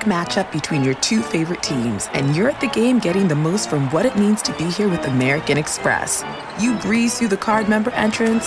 matchup 0.00 0.52
between 0.52 0.84
your 0.84 0.94
two 0.94 1.22
favorite 1.22 1.62
teams, 1.62 2.08
and 2.12 2.36
you're 2.36 2.50
at 2.50 2.60
the 2.60 2.68
game 2.68 2.98
getting 2.98 3.28
the 3.28 3.34
most 3.34 3.70
from 3.70 3.90
what 3.90 4.04
it 4.04 4.16
means 4.16 4.42
to 4.42 4.52
be 4.58 4.64
here 4.64 4.88
with 4.88 5.06
American 5.06 5.56
Express. 5.56 6.24
You 6.60 6.76
breeze 6.78 7.18
through 7.18 7.28
the 7.28 7.36
card 7.36 7.68
member 7.68 7.90
entrance, 7.92 8.46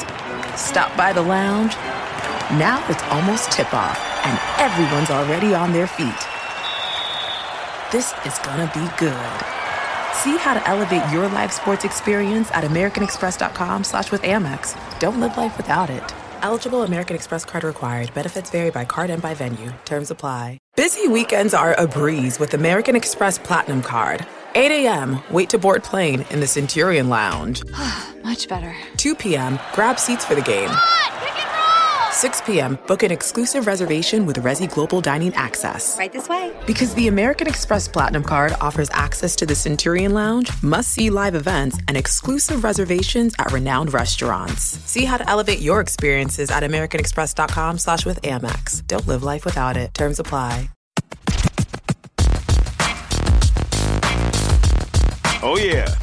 stop 0.55 0.96
by 0.96 1.13
the 1.13 1.21
lounge. 1.21 1.73
Now 2.60 2.86
it's 2.89 3.04
almost 3.04 3.52
tip 3.52 3.73
off, 3.73 3.97
and 4.25 4.39
everyone's 4.60 5.10
already 5.10 5.54
on 5.55 5.73
their 5.73 5.88
feet. 5.88 6.07
This 7.91 8.14
is 8.25 8.38
gonna 8.39 8.70
be 8.73 8.88
good. 8.98 9.45
See 10.14 10.38
how 10.38 10.54
to 10.54 10.68
elevate 10.68 11.11
your 11.11 11.27
live 11.29 11.54
sports 11.54 11.86
experience 11.86 12.52
at 12.52 12.64
americanexpress.com 12.64 13.84
slash 13.84 14.11
with 14.11 14.21
Amex. 14.23 14.75
Don't 15.00 15.20
live 15.20 15.38
life 15.38 15.55
without 15.57 15.89
it. 15.89 16.27
Eligible 16.41 16.83
American 16.83 17.15
Express 17.15 17.45
card 17.45 17.63
required. 17.63 18.13
Benefits 18.13 18.49
vary 18.49 18.71
by 18.71 18.86
card 18.86 19.09
and 19.09 19.21
by 19.21 19.33
venue. 19.33 19.71
Terms 19.86 20.11
apply. 20.11 20.57
Busy 20.75 21.07
weekends 21.07 21.54
are 21.54 21.73
a 21.73 21.87
breeze 21.87 22.39
with 22.39 22.54
American 22.54 22.95
Express 22.95 23.37
Platinum 23.39 23.82
Card. 23.82 24.25
8 24.55 24.71
a.m., 24.71 25.21
wait 25.31 25.50
to 25.50 25.57
board 25.57 25.83
plane 25.83 26.25
in 26.29 26.39
the 26.39 26.47
Centurion 26.47 27.09
Lounge. 27.09 27.64
Much 28.23 28.47
better. 28.47 28.75
2 28.97 29.15
p.m., 29.15 29.59
grab 29.73 30.00
seats 30.00 30.25
for 30.25 30.36
the 30.36 30.42
game. 30.42 30.69
6 32.11 32.42
p.m., 32.42 32.78
book 32.88 33.03
an 33.03 33.11
exclusive 33.11 33.67
reservation 33.67 34.25
with 34.25 34.38
Resy 34.38 34.70
Global 34.70 35.02
Dining 35.02 35.34
Access. 35.36 35.98
Right 35.98 36.11
this 36.11 36.28
way. 36.28 36.53
Because 36.66 36.94
the 36.95 37.08
American 37.08 37.48
Express 37.48 37.88
Platinum 37.88 38.23
Card 38.23 38.53
offers 38.59 38.89
access 38.92 39.36
to 39.38 39.45
the 39.45 39.56
Centurion 39.56 40.14
Lounge, 40.14 40.52
must 40.64 40.89
see 40.92 41.09
live 41.09 41.36
events, 41.36 41.78
and 41.88 41.95
exclusive 41.95 42.64
reservations 42.64 43.36
at 43.39 43.52
renowned 43.52 43.94
restaurants. 43.94 44.64
See 44.64 45.06
how 45.06 45.17
to 45.17 45.30
elevate 45.30 45.59
your 45.59 45.80
experiences 45.80 46.50
at 46.50 46.64
AmericanExpress.com 46.64 47.78
slash 47.78 48.06
with 48.06 48.22
Amex. 48.23 48.86
Don't 48.88 49.08
live 49.08 49.23
life 49.23 49.45
without 49.45 49.78
it. 49.78 49.94
Terms 49.94 50.20
apply. 50.20 50.70
Oh, 55.44 55.58
yeah. 55.62 55.94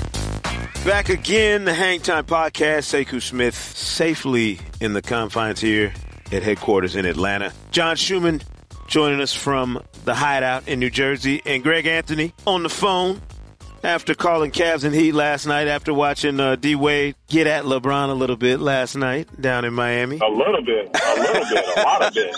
Back 0.84 1.08
again, 1.08 1.64
the 1.64 1.74
Hang 1.74 2.00
Time 2.00 2.24
Podcast. 2.24 2.84
Sekou 2.84 3.20
Smith 3.20 3.54
safely 3.54 4.60
in 4.80 4.92
the 4.92 5.02
confines 5.02 5.60
here 5.60 5.92
at 6.32 6.42
headquarters 6.42 6.96
in 6.96 7.06
Atlanta. 7.06 7.52
John 7.70 7.96
Schuhmann 7.96 8.40
joining 8.86 9.20
us 9.20 9.34
from 9.34 9.82
the 10.04 10.14
hideout 10.14 10.68
in 10.68 10.78
New 10.80 10.90
Jersey, 10.90 11.42
and 11.46 11.62
Greg 11.62 11.86
Anthony 11.86 12.32
on 12.46 12.62
the 12.62 12.68
phone 12.68 13.20
after 13.82 14.14
calling 14.14 14.50
Cavs 14.50 14.84
and 14.84 14.94
Heat 14.94 15.12
last 15.12 15.46
night, 15.46 15.68
after 15.68 15.92
watching 15.92 16.40
uh, 16.40 16.56
D 16.56 16.74
Wade 16.74 17.16
get 17.28 17.46
at 17.46 17.64
LeBron 17.64 18.08
a 18.08 18.14
little 18.14 18.36
bit 18.36 18.60
last 18.60 18.96
night 18.96 19.28
down 19.40 19.64
in 19.64 19.74
Miami. 19.74 20.18
A 20.18 20.26
little 20.26 20.62
bit, 20.64 20.90
a 20.94 21.14
little 21.20 21.44
bit, 21.44 21.76
a 21.76 21.82
lot 21.82 22.02
of 22.02 22.14
bit. 22.14 22.36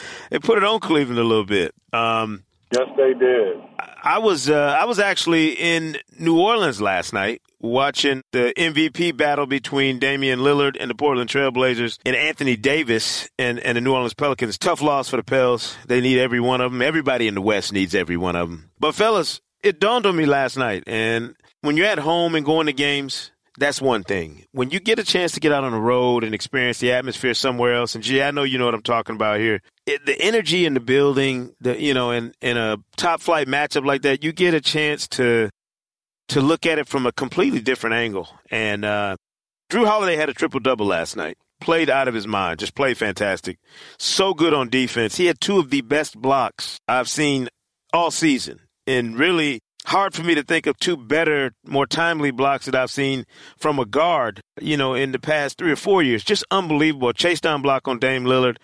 they 0.30 0.38
put 0.38 0.58
it 0.58 0.64
on 0.64 0.80
Cleveland 0.80 1.18
a 1.18 1.24
little 1.24 1.44
bit. 1.44 1.74
Um, 1.92 2.44
yes, 2.72 2.88
they 2.96 3.14
did. 3.14 3.60
I 4.02 4.18
was 4.18 4.50
uh, 4.50 4.76
I 4.78 4.84
was 4.84 4.98
actually 4.98 5.52
in 5.52 5.98
New 6.18 6.38
Orleans 6.38 6.80
last 6.80 7.12
night 7.12 7.40
watching 7.64 8.22
the 8.32 8.52
MVP 8.56 9.16
battle 9.16 9.46
between 9.46 9.98
Damian 9.98 10.40
Lillard 10.40 10.76
and 10.78 10.90
the 10.90 10.94
Portland 10.94 11.30
Trailblazers 11.30 11.98
and 12.04 12.14
Anthony 12.14 12.56
Davis 12.56 13.28
and, 13.38 13.58
and 13.58 13.76
the 13.76 13.80
New 13.80 13.92
Orleans 13.92 14.14
Pelicans. 14.14 14.58
Tough 14.58 14.82
loss 14.82 15.08
for 15.08 15.16
the 15.16 15.24
Pels. 15.24 15.76
They 15.86 16.00
need 16.00 16.18
every 16.18 16.40
one 16.40 16.60
of 16.60 16.70
them. 16.70 16.82
Everybody 16.82 17.26
in 17.26 17.34
the 17.34 17.40
West 17.40 17.72
needs 17.72 17.94
every 17.94 18.16
one 18.16 18.36
of 18.36 18.50
them. 18.50 18.70
But 18.78 18.94
fellas, 18.94 19.40
it 19.62 19.80
dawned 19.80 20.04
on 20.06 20.14
me 20.14 20.26
last 20.26 20.58
night, 20.58 20.84
and 20.86 21.34
when 21.62 21.76
you're 21.76 21.86
at 21.86 21.98
home 21.98 22.34
and 22.34 22.44
going 22.44 22.66
to 22.66 22.72
games, 22.74 23.30
that's 23.56 23.80
one 23.80 24.02
thing. 24.02 24.44
When 24.52 24.70
you 24.70 24.80
get 24.80 24.98
a 24.98 25.04
chance 25.04 25.32
to 25.32 25.40
get 25.40 25.52
out 25.52 25.64
on 25.64 25.72
the 25.72 25.80
road 25.80 26.24
and 26.24 26.34
experience 26.34 26.78
the 26.78 26.92
atmosphere 26.92 27.32
somewhere 27.32 27.74
else, 27.74 27.94
and 27.94 28.04
gee, 28.04 28.20
I 28.20 28.30
know 28.30 28.42
you 28.42 28.58
know 28.58 28.66
what 28.66 28.74
I'm 28.74 28.82
talking 28.82 29.14
about 29.14 29.40
here. 29.40 29.62
It, 29.86 30.04
the 30.04 30.20
energy 30.20 30.66
in 30.66 30.74
the 30.74 30.80
building, 30.80 31.54
the 31.60 31.80
you 31.80 31.94
know, 31.94 32.10
in 32.10 32.34
in 32.42 32.58
a 32.58 32.76
top 32.96 33.22
flight 33.22 33.46
matchup 33.46 33.86
like 33.86 34.02
that, 34.02 34.22
you 34.22 34.32
get 34.32 34.52
a 34.52 34.60
chance 34.60 35.08
to 35.08 35.48
to 36.28 36.40
look 36.40 36.66
at 36.66 36.78
it 36.78 36.88
from 36.88 37.06
a 37.06 37.12
completely 37.12 37.60
different 37.60 37.94
angle. 37.94 38.28
And 38.50 38.84
uh, 38.84 39.16
Jrue 39.70 39.86
Holiday 39.86 40.16
had 40.16 40.28
a 40.28 40.34
triple 40.34 40.60
double 40.60 40.86
last 40.86 41.16
night. 41.16 41.36
Played 41.60 41.88
out 41.88 42.08
of 42.08 42.14
his 42.14 42.26
mind. 42.26 42.58
Just 42.58 42.74
played 42.74 42.98
fantastic. 42.98 43.58
So 43.98 44.34
good 44.34 44.52
on 44.52 44.68
defense. 44.68 45.16
He 45.16 45.26
had 45.26 45.40
two 45.40 45.58
of 45.58 45.70
the 45.70 45.80
best 45.80 46.20
blocks 46.20 46.78
I've 46.86 47.08
seen 47.08 47.48
all 47.92 48.10
season. 48.10 48.60
And 48.86 49.18
really 49.18 49.60
hard 49.86 50.14
for 50.14 50.22
me 50.22 50.34
to 50.34 50.42
think 50.42 50.66
of 50.66 50.78
two 50.78 50.96
better, 50.96 51.52
more 51.66 51.86
timely 51.86 52.30
blocks 52.30 52.66
that 52.66 52.74
I've 52.74 52.90
seen 52.90 53.24
from 53.56 53.78
a 53.78 53.86
guard, 53.86 54.40
you 54.60 54.76
know, 54.76 54.94
in 54.94 55.12
the 55.12 55.18
past 55.18 55.58
three 55.58 55.72
or 55.72 55.76
four 55.76 56.02
years. 56.02 56.24
Just 56.24 56.44
unbelievable. 56.50 57.12
Chase 57.12 57.40
down 57.40 57.62
block 57.62 57.88
on 57.88 57.98
Dame 57.98 58.24
Lillard. 58.24 58.56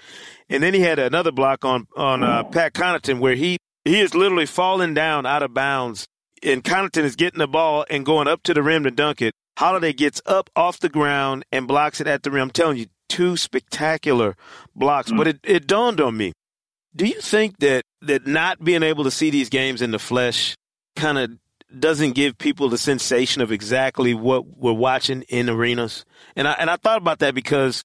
And 0.48 0.62
then 0.62 0.74
he 0.74 0.80
had 0.80 0.98
another 0.98 1.32
block 1.32 1.64
on, 1.64 1.86
on 1.96 2.22
uh, 2.22 2.44
Pat 2.44 2.74
Connaughton 2.74 3.20
where 3.20 3.34
he, 3.34 3.56
he 3.84 4.00
is 4.00 4.14
literally 4.14 4.46
falling 4.46 4.94
down 4.94 5.24
out 5.24 5.42
of 5.42 5.54
bounds 5.54 6.06
and 6.42 6.64
Connaughton 6.64 7.04
is 7.04 7.16
getting 7.16 7.38
the 7.38 7.48
ball 7.48 7.84
and 7.90 8.04
going 8.04 8.28
up 8.28 8.42
to 8.44 8.54
the 8.54 8.62
rim 8.62 8.84
to 8.84 8.90
dunk 8.90 9.22
it. 9.22 9.34
Holiday 9.58 9.92
gets 9.92 10.22
up 10.26 10.48
off 10.56 10.78
the 10.78 10.88
ground 10.88 11.44
and 11.52 11.68
blocks 11.68 12.00
it 12.00 12.06
at 12.06 12.22
the 12.22 12.30
rim. 12.30 12.44
I'm 12.44 12.50
telling 12.50 12.78
you, 12.78 12.86
two 13.08 13.36
spectacular 13.36 14.36
blocks. 14.74 15.10
Mm. 15.10 15.16
But 15.18 15.28
it, 15.28 15.40
it 15.44 15.66
dawned 15.66 16.00
on 16.00 16.16
me. 16.16 16.32
Do 16.94 17.06
you 17.06 17.20
think 17.20 17.58
that, 17.58 17.84
that 18.02 18.26
not 18.26 18.64
being 18.64 18.82
able 18.82 19.04
to 19.04 19.10
see 19.10 19.30
these 19.30 19.48
games 19.48 19.82
in 19.82 19.90
the 19.90 19.98
flesh 19.98 20.56
kind 20.96 21.18
of 21.18 21.30
doesn't 21.78 22.12
give 22.12 22.36
people 22.36 22.68
the 22.68 22.78
sensation 22.78 23.42
of 23.42 23.52
exactly 23.52 24.14
what 24.14 24.46
we're 24.46 24.72
watching 24.72 25.22
in 25.22 25.48
arenas? 25.48 26.04
And 26.34 26.48
I, 26.48 26.52
and 26.52 26.70
I 26.70 26.76
thought 26.76 26.98
about 26.98 27.20
that 27.20 27.34
because, 27.34 27.84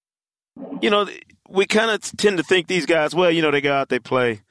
you 0.82 0.90
know, 0.90 1.08
we 1.50 1.66
kind 1.66 1.92
of 1.92 2.02
tend 2.18 2.38
to 2.38 2.44
think 2.44 2.68
these 2.68 2.86
guys, 2.86 3.14
well, 3.14 3.32
you 3.32 3.42
know, 3.42 3.52
they 3.52 3.62
go 3.62 3.74
out, 3.74 3.90
they 3.90 4.00
play, 4.00 4.42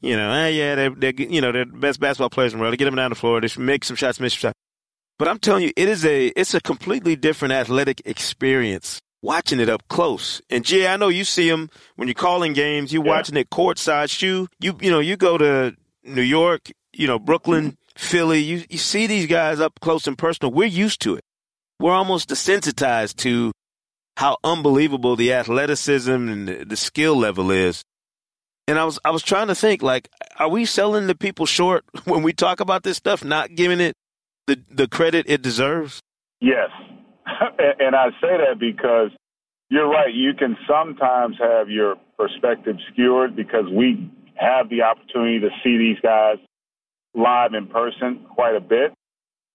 you 0.00 0.16
know, 0.16 0.32
eh, 0.32 0.48
yeah, 0.48 0.74
they're, 0.74 0.90
they're, 0.90 1.14
you 1.14 1.40
know, 1.40 1.52
they're 1.52 1.64
the 1.64 1.72
best 1.72 2.00
basketball 2.00 2.30
players 2.30 2.52
in 2.52 2.58
the 2.58 2.62
world. 2.62 2.72
They 2.72 2.76
get 2.76 2.86
them 2.86 2.96
down 2.96 3.10
the 3.10 3.16
floor, 3.16 3.40
they 3.40 3.48
make 3.58 3.84
some 3.84 3.96
shots, 3.96 4.20
miss 4.20 4.32
some 4.32 4.48
shots. 4.48 4.54
But 5.18 5.28
I'm 5.28 5.38
telling 5.38 5.64
you, 5.64 5.72
it 5.76 5.88
is 5.88 6.04
a, 6.04 6.28
it's 6.28 6.54
a 6.54 6.60
completely 6.60 7.16
different 7.16 7.52
athletic 7.52 8.02
experience 8.04 9.00
watching 9.20 9.60
it 9.60 9.68
up 9.68 9.82
close. 9.88 10.40
And 10.48 10.64
Jay, 10.64 10.86
I 10.86 10.96
know 10.96 11.08
you 11.08 11.24
see 11.24 11.50
them 11.50 11.70
when 11.96 12.08
you're 12.08 12.14
calling 12.14 12.52
games, 12.52 12.92
you're 12.92 13.04
yeah. 13.04 13.10
watching 13.10 13.36
it 13.36 13.50
courtside. 13.50 14.10
Shoe, 14.10 14.46
you, 14.60 14.76
you 14.80 14.90
know, 14.90 15.00
you 15.00 15.16
go 15.16 15.36
to 15.36 15.74
New 16.04 16.22
York, 16.22 16.70
you 16.92 17.06
know, 17.06 17.18
Brooklyn, 17.18 17.76
Philly, 17.96 18.38
you, 18.38 18.62
you 18.70 18.78
see 18.78 19.08
these 19.08 19.26
guys 19.26 19.60
up 19.60 19.80
close 19.80 20.06
and 20.06 20.16
personal. 20.16 20.52
We're 20.52 20.68
used 20.68 21.00
to 21.02 21.16
it. 21.16 21.24
We're 21.80 21.94
almost 21.94 22.28
desensitized 22.28 23.16
to 23.16 23.52
how 24.18 24.36
unbelievable 24.42 25.14
the 25.14 25.32
athleticism 25.32 26.10
and 26.10 26.48
the, 26.48 26.76
skill 26.76 27.16
level 27.16 27.52
is. 27.52 27.84
And 28.66 28.76
I 28.76 28.84
was 28.84 28.98
I 29.04 29.12
was 29.12 29.22
trying 29.22 29.46
to 29.46 29.54
think 29.54 29.80
like, 29.80 30.08
are 30.40 30.48
we 30.48 30.64
selling 30.64 31.06
the 31.06 31.14
people 31.14 31.46
short 31.46 31.84
when 32.04 32.24
we 32.24 32.32
talk 32.32 32.58
about 32.58 32.82
this 32.82 32.96
stuff, 32.96 33.24
not 33.24 33.54
giving 33.54 33.80
it 33.80 33.94
the 34.48 34.60
the 34.68 34.88
credit 34.88 35.26
it 35.28 35.40
deserves? 35.40 36.02
Yes, 36.40 36.68
and 37.78 37.94
I 37.94 38.10
say 38.20 38.36
that 38.44 38.58
because 38.58 39.10
you're 39.70 39.88
right. 39.88 40.12
You 40.12 40.34
can 40.34 40.56
sometimes 40.68 41.36
have 41.40 41.70
your 41.70 41.94
perspective 42.18 42.76
skewered 42.92 43.36
because 43.36 43.66
we 43.72 44.10
have 44.34 44.68
the 44.68 44.82
opportunity 44.82 45.38
to 45.38 45.50
see 45.62 45.78
these 45.78 46.00
guys 46.02 46.38
live 47.14 47.54
in 47.54 47.68
person 47.68 48.26
quite 48.34 48.56
a 48.56 48.60
bit. 48.60 48.92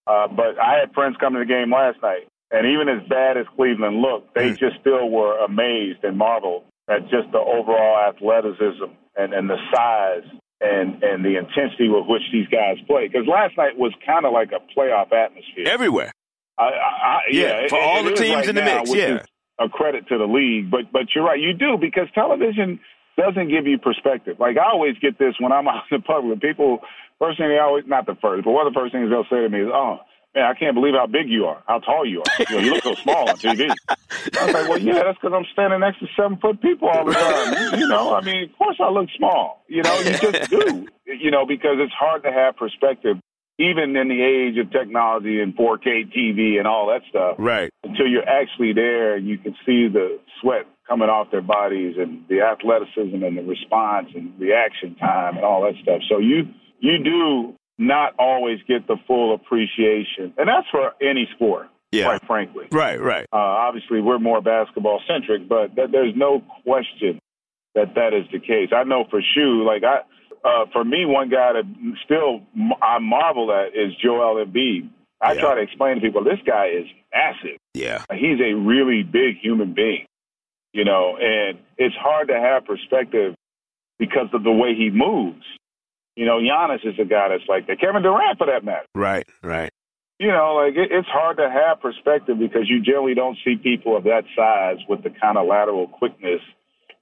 Uh, 0.08 0.30
but 0.30 0.58
I 0.58 0.80
had 0.80 0.94
friends 0.94 1.18
come 1.20 1.34
to 1.34 1.40
the 1.40 1.46
game 1.46 1.72
last 1.72 2.02
night, 2.02 2.30
and 2.54 2.68
even 2.68 2.88
as 2.88 3.02
bad 3.10 3.36
as 3.36 3.46
Cleveland 3.56 3.98
looked, 3.98 4.36
they 4.36 4.52
just 4.52 4.80
still 4.80 5.10
were 5.10 5.44
amazed 5.44 6.04
and 6.04 6.16
marveled 6.16 6.64
at 6.88 7.02
just 7.10 7.32
the 7.32 7.40
overall 7.40 7.98
athleticism 8.08 8.94
and, 9.18 9.34
and 9.34 9.50
the 9.50 9.58
size 9.74 10.30
and, 10.62 11.02
and 11.02 11.26
the 11.26 11.36
intensity 11.36 11.90
with 11.90 12.06
which 12.06 12.22
these 12.32 12.48
guys 12.48 12.78
play. 12.86 13.08
Because 13.08 13.28
last 13.28 13.58
night 13.58 13.76
was 13.76 13.92
kind 14.06 14.26
of 14.26 14.34
like 14.34 14.52
a 14.54 14.62
playoff 14.78 15.12
atmosphere. 15.12 15.66
Everywhere. 15.66 16.12
I, 16.58 16.64
I, 16.64 17.20
yeah, 17.32 17.62
yeah, 17.62 17.68
for 17.68 17.80
it, 17.80 17.84
all 17.84 18.08
it 18.08 18.12
the 18.12 18.16
teams 18.16 18.36
right 18.36 18.50
in 18.50 18.56
the 18.56 18.62
now, 18.62 18.78
mix, 18.86 18.94
yeah. 18.94 19.26
A 19.60 19.70
credit 19.70 20.08
to 20.10 20.18
the 20.18 20.26
league, 20.26 20.70
but 20.70 20.92
but 20.92 21.10
you're 21.16 21.24
right, 21.24 21.40
you 21.40 21.54
do 21.54 21.78
because 21.82 22.08
television 22.14 22.80
doesn't 23.18 23.50
give 23.50 23.66
you 23.66 23.80
perspective. 23.80 24.38
Like 24.40 24.58
I 24.58 24.70
always 24.70 24.94
get 25.00 25.18
this 25.18 25.34
when 25.40 25.52
I'm 25.52 25.68
out 25.74 25.84
in 25.90 25.98
the 25.98 26.04
public. 26.04 26.42
People 26.42 26.80
first 27.18 27.40
thing 27.40 27.50
they 27.50 27.58
always 27.58 27.86
not 27.88 28.06
the 28.06 28.18
first, 28.22 28.46
but 28.46 28.52
one 28.52 28.68
of 28.68 28.74
the 28.74 28.80
first 28.80 28.94
things 28.94 29.10
they'll 29.10 29.26
say 29.30 29.42
to 29.42 29.50
me 29.50 29.62
is, 29.62 29.70
"Oh, 29.74 29.98
man, 30.36 30.46
I 30.46 30.54
can't 30.54 30.76
believe 30.76 30.94
how 30.94 31.08
big 31.08 31.30
you 31.30 31.46
are, 31.46 31.64
how 31.68 31.80
tall 31.80 32.06
you 32.06 32.22
are. 32.22 32.46
You, 32.50 32.56
know, 32.56 32.62
you 32.64 32.74
look 32.74 32.84
so 32.84 32.96
small 33.04 33.30
on 33.30 33.38
TV. 33.38 33.74
I 33.90 34.46
was 34.46 34.54
like, 34.54 34.70
well, 34.70 34.78
yeah, 34.80 35.04
that's 35.04 35.18
because 35.22 35.34
I'm 35.36 35.46
standing 35.54 35.80
next 35.80 36.00
to 36.00 36.08
seven 36.16 36.38
foot 36.38 36.62
people 36.62 36.90
all 36.90 37.06
the 37.06 37.14
time. 37.14 37.80
You 37.80 37.88
know, 37.88 38.16
I 38.16 38.22
mean, 38.22 38.50
of 38.50 38.58
course 38.58 38.78
I 38.80 38.90
look 38.90 39.10
small. 39.18 39.64
You 39.68 39.84
know, 39.84 40.00
you 40.00 40.18
just 40.18 40.50
do. 40.50 40.88
You 41.06 41.32
know, 41.32 41.46
because 41.46 41.78
it's 41.80 41.94
hard 41.94 42.24
to 42.24 42.32
have 42.32 42.56
perspective, 42.58 43.18
even 43.60 43.96
in 43.96 44.08
the 44.08 44.22
age 44.22 44.58
of 44.58 44.72
technology 44.72 45.42
and 45.42 45.56
4K 45.56 46.12
TV 46.16 46.58
and 46.58 46.68
all 46.68 46.88
that 46.88 47.02
stuff. 47.10 47.36
Right. 47.38 47.70
Until 47.84 48.08
you're 48.08 48.28
actually 48.28 48.74
there 48.74 49.16
and 49.16 49.28
you 49.28 49.38
can 49.38 49.54
see 49.66 49.88
the 49.88 50.20
sweat 50.42 50.66
coming 50.88 51.10
off 51.10 51.32
their 51.32 51.42
bodies 51.42 51.96
and 51.98 52.26
the 52.28 52.42
athleticism 52.42 53.24
and 53.24 53.38
the 53.38 53.44
response 53.44 54.10
and 54.16 54.38
reaction 54.40 54.96
time 54.96 55.36
and 55.36 55.46
all 55.46 55.62
that 55.62 55.76
stuff. 55.82 56.02
So 56.10 56.20
you 56.20 56.48
you 56.80 57.02
do 57.04 57.56
not 57.78 58.14
always 58.20 58.60
get 58.68 58.88
the 58.88 58.98
full 59.08 59.34
appreciation. 59.34 60.34
And 60.38 60.48
that's 60.48 60.68
for 60.72 60.94
any 61.02 61.28
sport, 61.36 61.68
yeah. 61.92 62.06
quite 62.06 62.26
frankly. 62.26 62.66
Right, 62.72 63.02
right. 63.02 63.26
Uh, 63.34 63.38
obviously, 63.38 64.02
we're 64.02 64.20
more 64.20 64.42
basketball 64.42 65.02
centric, 65.08 65.48
but 65.48 65.76
th- 65.76 65.90
there's 65.92 66.16
no 66.16 66.44
question 66.64 67.20
that 67.76 67.96
that 67.96 68.14
is 68.14 68.26
the 68.32 68.40
case. 68.40 68.70
I 68.76 68.84
know 68.84 69.06
for 69.10 69.22
Shu, 69.34 69.64
like 69.66 69.84
I, 69.84 70.02
uh, 70.48 70.66
for 70.72 70.84
me, 70.84 71.06
one 71.06 71.30
guy 71.30 71.54
that 71.54 71.64
still 72.06 72.42
I 72.82 73.00
marvel 73.00 73.52
at 73.52 73.76
is 73.76 73.94
Joel 73.96 74.44
Embiid. 74.46 74.90
I 75.22 75.34
yeah. 75.34 75.42
try 75.42 75.56
to 75.56 75.62
explain 75.62 75.96
to 75.96 76.02
people 76.02 76.24
this 76.24 76.40
guy 76.46 76.68
is 76.68 76.86
massive. 77.14 77.58
Yeah, 77.74 78.04
he's 78.12 78.40
a 78.42 78.54
really 78.54 79.04
big 79.04 79.38
human 79.42 79.74
being. 79.74 80.06
You 80.74 80.86
know, 80.86 81.18
and 81.18 81.60
it's 81.78 81.96
hard 81.96 82.28
to 82.28 82.40
have 82.40 82.66
perspective 82.66 83.36
because 84.00 84.28
of 84.34 84.44
the 84.44 84.52
way 84.52 84.76
he 84.76 84.90
moves. 84.90 85.46
You 86.16 86.26
know, 86.26 86.40
Giannis 86.40 86.86
is 86.86 86.96
a 87.00 87.06
guy 87.06 87.30
that's 87.30 87.48
like 87.48 87.68
that. 87.68 87.80
Kevin 87.80 88.04
Durant, 88.04 88.38
for 88.38 88.48
that 88.48 88.64
matter. 88.64 88.86
Right, 88.94 89.28
right. 89.42 89.72
You 90.20 90.28
know, 90.28 90.56
like 90.56 90.76
it, 90.76 90.92
it's 90.92 91.08
hard 91.08 91.38
to 91.38 91.50
have 91.50 91.82
perspective 91.82 92.38
because 92.40 92.70
you 92.70 92.82
generally 92.82 93.16
don't 93.16 93.38
see 93.44 93.56
people 93.56 93.98
of 93.98 94.04
that 94.04 94.24
size 94.36 94.78
with 94.88 95.04
the 95.04 95.10
kind 95.10 95.38
of 95.38 95.48
lateral 95.48 95.88
quickness 95.88 96.42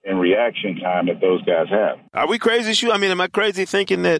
and 0.03 0.19
reaction 0.19 0.77
time 0.77 1.07
that 1.07 1.19
those 1.19 1.43
guys 1.43 1.67
have. 1.69 1.99
Are 2.13 2.27
we 2.27 2.39
crazy, 2.39 2.73
Shu? 2.73 2.91
I 2.91 2.97
mean, 2.97 3.11
am 3.11 3.21
I 3.21 3.27
crazy 3.27 3.65
thinking 3.65 4.03
that 4.03 4.19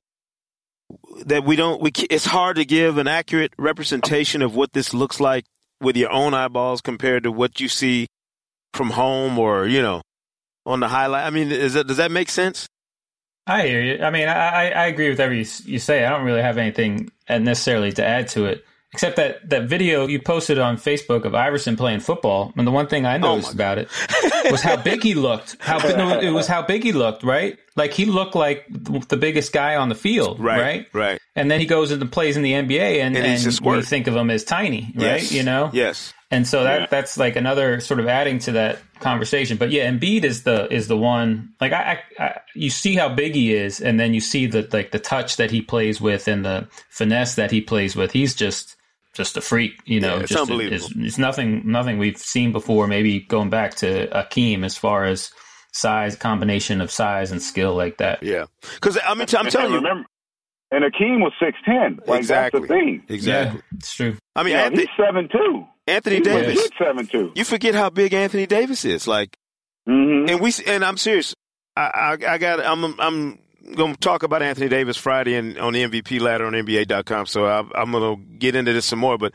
that 1.25 1.45
we 1.45 1.55
don't? 1.55 1.81
We 1.81 1.91
it's 2.09 2.25
hard 2.25 2.57
to 2.57 2.65
give 2.65 2.97
an 2.97 3.07
accurate 3.07 3.53
representation 3.57 4.41
of 4.41 4.55
what 4.55 4.73
this 4.73 4.93
looks 4.93 5.19
like 5.19 5.45
with 5.79 5.95
your 5.95 6.11
own 6.11 6.33
eyeballs 6.33 6.81
compared 6.81 7.23
to 7.23 7.31
what 7.31 7.59
you 7.59 7.69
see 7.69 8.07
from 8.73 8.91
home 8.91 9.39
or 9.39 9.65
you 9.65 9.81
know 9.81 10.01
on 10.65 10.81
the 10.81 10.89
highlight. 10.89 11.25
I 11.25 11.29
mean, 11.29 11.51
is 11.51 11.73
that 11.73 11.87
does 11.87 11.97
that 11.97 12.11
make 12.11 12.29
sense? 12.29 12.67
I 13.47 13.67
hear 13.67 13.81
you. 13.81 14.03
I 14.03 14.11
mean, 14.11 14.27
I, 14.27 14.69
I 14.69 14.85
agree 14.85 15.09
with 15.09 15.19
every 15.19 15.39
you 15.65 15.79
say. 15.79 16.05
I 16.05 16.09
don't 16.09 16.23
really 16.23 16.41
have 16.41 16.57
anything 16.57 17.11
uh, 17.27 17.39
necessarily 17.39 17.91
to 17.93 18.05
add 18.05 18.27
to 18.29 18.45
it, 18.45 18.63
except 18.93 19.15
that 19.15 19.49
that 19.49 19.63
video 19.63 20.07
you 20.07 20.21
posted 20.21 20.59
on 20.59 20.77
Facebook 20.77 21.25
of 21.25 21.33
Iverson 21.33 21.75
playing 21.75 22.01
football. 22.01 22.53
And 22.55 22.67
the 22.67 22.71
one 22.71 22.87
thing 22.87 23.05
I 23.05 23.15
oh 23.15 23.19
noticed 23.19 23.49
oh 23.49 23.53
about 23.53 23.79
it 23.79 23.89
was 24.51 24.61
how 24.61 24.77
big 24.77 25.01
he 25.01 25.15
looked. 25.15 25.57
How 25.59 25.79
no, 25.79 26.19
it 26.19 26.29
was 26.29 26.45
how 26.45 26.61
big 26.61 26.83
he 26.83 26.91
looked, 26.91 27.23
right? 27.23 27.57
Like 27.75 27.93
he 27.93 28.05
looked 28.05 28.35
like 28.35 28.65
the 28.69 29.17
biggest 29.17 29.53
guy 29.53 29.75
on 29.75 29.89
the 29.89 29.95
field, 29.95 30.39
right? 30.39 30.61
Right. 30.61 30.87
right. 30.93 31.21
And 31.35 31.49
then 31.49 31.59
he 31.59 31.65
goes 31.65 31.91
and 31.91 32.11
plays 32.11 32.37
in 32.37 32.43
the 32.43 32.53
NBA, 32.53 32.99
and, 33.01 33.17
and, 33.17 33.25
and 33.25 33.59
we 33.61 33.81
think 33.81 34.07
of 34.07 34.15
him 34.15 34.29
as 34.29 34.43
tiny, 34.43 34.93
right? 34.95 35.21
Yes. 35.21 35.31
You 35.31 35.43
know. 35.43 35.71
Yes. 35.73 36.13
And 36.31 36.47
so 36.47 36.63
that 36.63 36.79
yeah. 36.79 36.87
that's 36.89 37.17
like 37.17 37.35
another 37.35 37.81
sort 37.81 37.99
of 37.99 38.07
adding 38.07 38.39
to 38.39 38.53
that 38.53 38.79
conversation. 39.01 39.57
But 39.57 39.71
yeah, 39.71 39.91
Embiid 39.91 40.23
is 40.23 40.43
the 40.43 40.73
is 40.73 40.87
the 40.87 40.95
one. 40.95 41.53
Like 41.59 41.73
I, 41.73 41.99
I, 42.17 42.23
I, 42.23 42.39
you 42.55 42.69
see 42.69 42.95
how 42.95 43.09
big 43.09 43.35
he 43.35 43.53
is, 43.53 43.81
and 43.81 43.99
then 43.99 44.13
you 44.13 44.21
see 44.21 44.45
the 44.45 44.67
like 44.71 44.91
the 44.91 44.99
touch 44.99 45.35
that 45.35 45.51
he 45.51 45.61
plays 45.61 45.99
with 45.99 46.29
and 46.29 46.45
the 46.45 46.69
finesse 46.89 47.35
that 47.35 47.51
he 47.51 47.59
plays 47.59 47.97
with. 47.97 48.13
He's 48.13 48.33
just 48.33 48.77
just 49.13 49.35
a 49.35 49.41
freak, 49.41 49.73
you 49.85 49.99
know. 49.99 50.15
Yeah, 50.15 50.21
it's 50.21 50.29
just 50.29 50.41
unbelievable. 50.41 50.85
It's, 50.85 50.95
it's, 50.95 51.17
nothing 51.17 51.63
nothing 51.65 51.97
we've 51.97 52.17
seen 52.17 52.53
before. 52.53 52.87
Maybe 52.87 53.19
going 53.19 53.49
back 53.49 53.75
to 53.75 54.07
Akeem 54.07 54.63
as 54.63 54.77
far 54.77 55.03
as 55.03 55.31
size 55.73 56.15
combination 56.15 56.79
of 56.79 56.91
size 56.91 57.33
and 57.33 57.41
skill 57.41 57.75
like 57.75 57.97
that. 57.97 58.23
Yeah, 58.23 58.45
because 58.75 58.97
I 59.03 59.13
mean, 59.15 59.27
I'm 59.37 59.47
telling 59.47 59.71
you. 59.71 59.77
Remember, 59.79 60.07
and 60.71 60.85
Akeem 60.85 61.19
was 61.19 61.33
six 61.41 61.57
ten. 61.65 61.99
Like 62.07 62.19
exactly. 62.19 62.61
that's 62.61 62.69
the 62.69 62.73
thing. 62.73 63.03
Exactly. 63.09 63.59
Yeah, 63.59 63.77
it's 63.77 63.93
true. 63.93 64.17
I 64.35 64.43
mean, 64.43 64.53
yeah, 64.53 64.63
Anthony, 64.63 64.83
he's 64.83 65.05
seven 65.05 65.27
two. 65.29 65.65
Anthony 65.91 66.17
he 66.17 66.21
Davis, 66.21 66.69
seven 66.77 67.07
two. 67.07 67.31
You 67.35 67.43
forget 67.43 67.75
how 67.75 67.89
big 67.89 68.13
Anthony 68.13 68.45
Davis 68.45 68.85
is. 68.85 69.07
Like, 69.07 69.37
mm-hmm. 69.87 70.29
and 70.29 70.41
we 70.41 70.53
and 70.65 70.83
I'm 70.83 70.97
serious. 70.97 71.35
I 71.75 72.17
I, 72.21 72.33
I 72.33 72.37
got 72.37 72.59
I'm 72.59 72.99
I'm 72.99 73.39
going 73.75 73.93
to 73.93 73.99
talk 73.99 74.23
about 74.23 74.41
Anthony 74.41 74.69
Davis 74.69 74.97
Friday 74.97 75.35
and 75.35 75.57
on 75.57 75.73
the 75.73 75.83
MVP 75.83 76.19
ladder 76.19 76.45
on 76.45 76.53
NBA.com. 76.53 77.27
So 77.27 77.45
I, 77.45 77.59
I'm 77.75 77.91
going 77.91 78.17
to 78.17 78.37
get 78.37 78.55
into 78.55 78.73
this 78.73 78.85
some 78.85 78.99
more. 78.99 79.17
But 79.17 79.33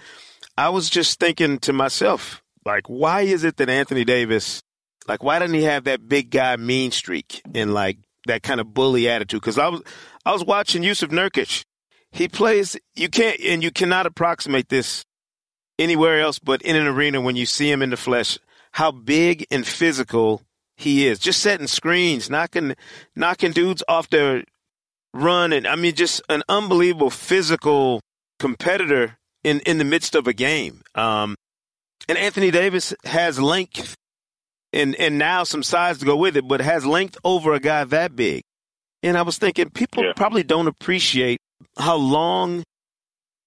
I 0.56 0.68
was 0.70 0.90
just 0.90 1.20
thinking 1.20 1.58
to 1.60 1.72
myself, 1.72 2.42
like, 2.64 2.88
why 2.88 3.22
is 3.22 3.44
it 3.44 3.56
that 3.58 3.68
Anthony 3.68 4.04
Davis, 4.04 4.62
like, 5.06 5.22
why 5.22 5.38
didn't 5.38 5.54
he 5.54 5.62
have 5.62 5.84
that 5.84 6.08
big 6.08 6.30
guy 6.30 6.56
mean 6.56 6.90
streak 6.90 7.40
and 7.54 7.72
like 7.72 7.98
that 8.26 8.42
kind 8.42 8.60
of 8.60 8.74
bully 8.74 9.08
attitude? 9.08 9.40
Because 9.40 9.58
I 9.58 9.68
was 9.68 9.82
I 10.24 10.32
was 10.32 10.44
watching 10.44 10.82
Jusuf 10.82 11.10
Nurkic 11.10 11.64
he 12.16 12.28
plays, 12.28 12.76
you 12.94 13.08
can't, 13.08 13.38
and 13.40 13.62
you 13.62 13.70
cannot 13.70 14.06
approximate 14.06 14.68
this 14.68 15.04
anywhere 15.78 16.20
else 16.20 16.38
but 16.38 16.62
in 16.62 16.76
an 16.76 16.86
arena 16.86 17.20
when 17.20 17.36
you 17.36 17.46
see 17.46 17.70
him 17.70 17.82
in 17.82 17.90
the 17.90 17.96
flesh, 17.96 18.38
how 18.72 18.90
big 18.90 19.46
and 19.50 19.66
physical 19.66 20.42
he 20.76 21.06
is. 21.06 21.18
Just 21.18 21.40
setting 21.40 21.66
screens, 21.66 22.28
knocking, 22.28 22.76
knocking 23.14 23.52
dudes 23.52 23.82
off 23.88 24.10
their 24.10 24.44
run. 25.14 25.52
And 25.52 25.66
I 25.66 25.76
mean, 25.76 25.94
just 25.94 26.22
an 26.28 26.42
unbelievable 26.48 27.10
physical 27.10 28.00
competitor 28.38 29.16
in, 29.42 29.60
in 29.60 29.78
the 29.78 29.84
midst 29.84 30.14
of 30.14 30.26
a 30.26 30.32
game. 30.32 30.82
Um, 30.94 31.36
and 32.08 32.18
Anthony 32.18 32.50
Davis 32.50 32.94
has 33.04 33.40
length 33.40 33.96
and, 34.72 34.94
and 34.96 35.18
now 35.18 35.44
some 35.44 35.62
size 35.62 35.98
to 35.98 36.04
go 36.04 36.16
with 36.16 36.36
it, 36.36 36.46
but 36.46 36.60
has 36.60 36.84
length 36.84 37.16
over 37.24 37.54
a 37.54 37.60
guy 37.60 37.84
that 37.84 38.14
big. 38.14 38.42
And 39.02 39.16
I 39.16 39.22
was 39.22 39.38
thinking 39.38 39.70
people 39.70 40.04
yeah. 40.04 40.12
probably 40.14 40.42
don't 40.42 40.66
appreciate 40.66 41.38
how 41.78 41.96
long 41.96 42.64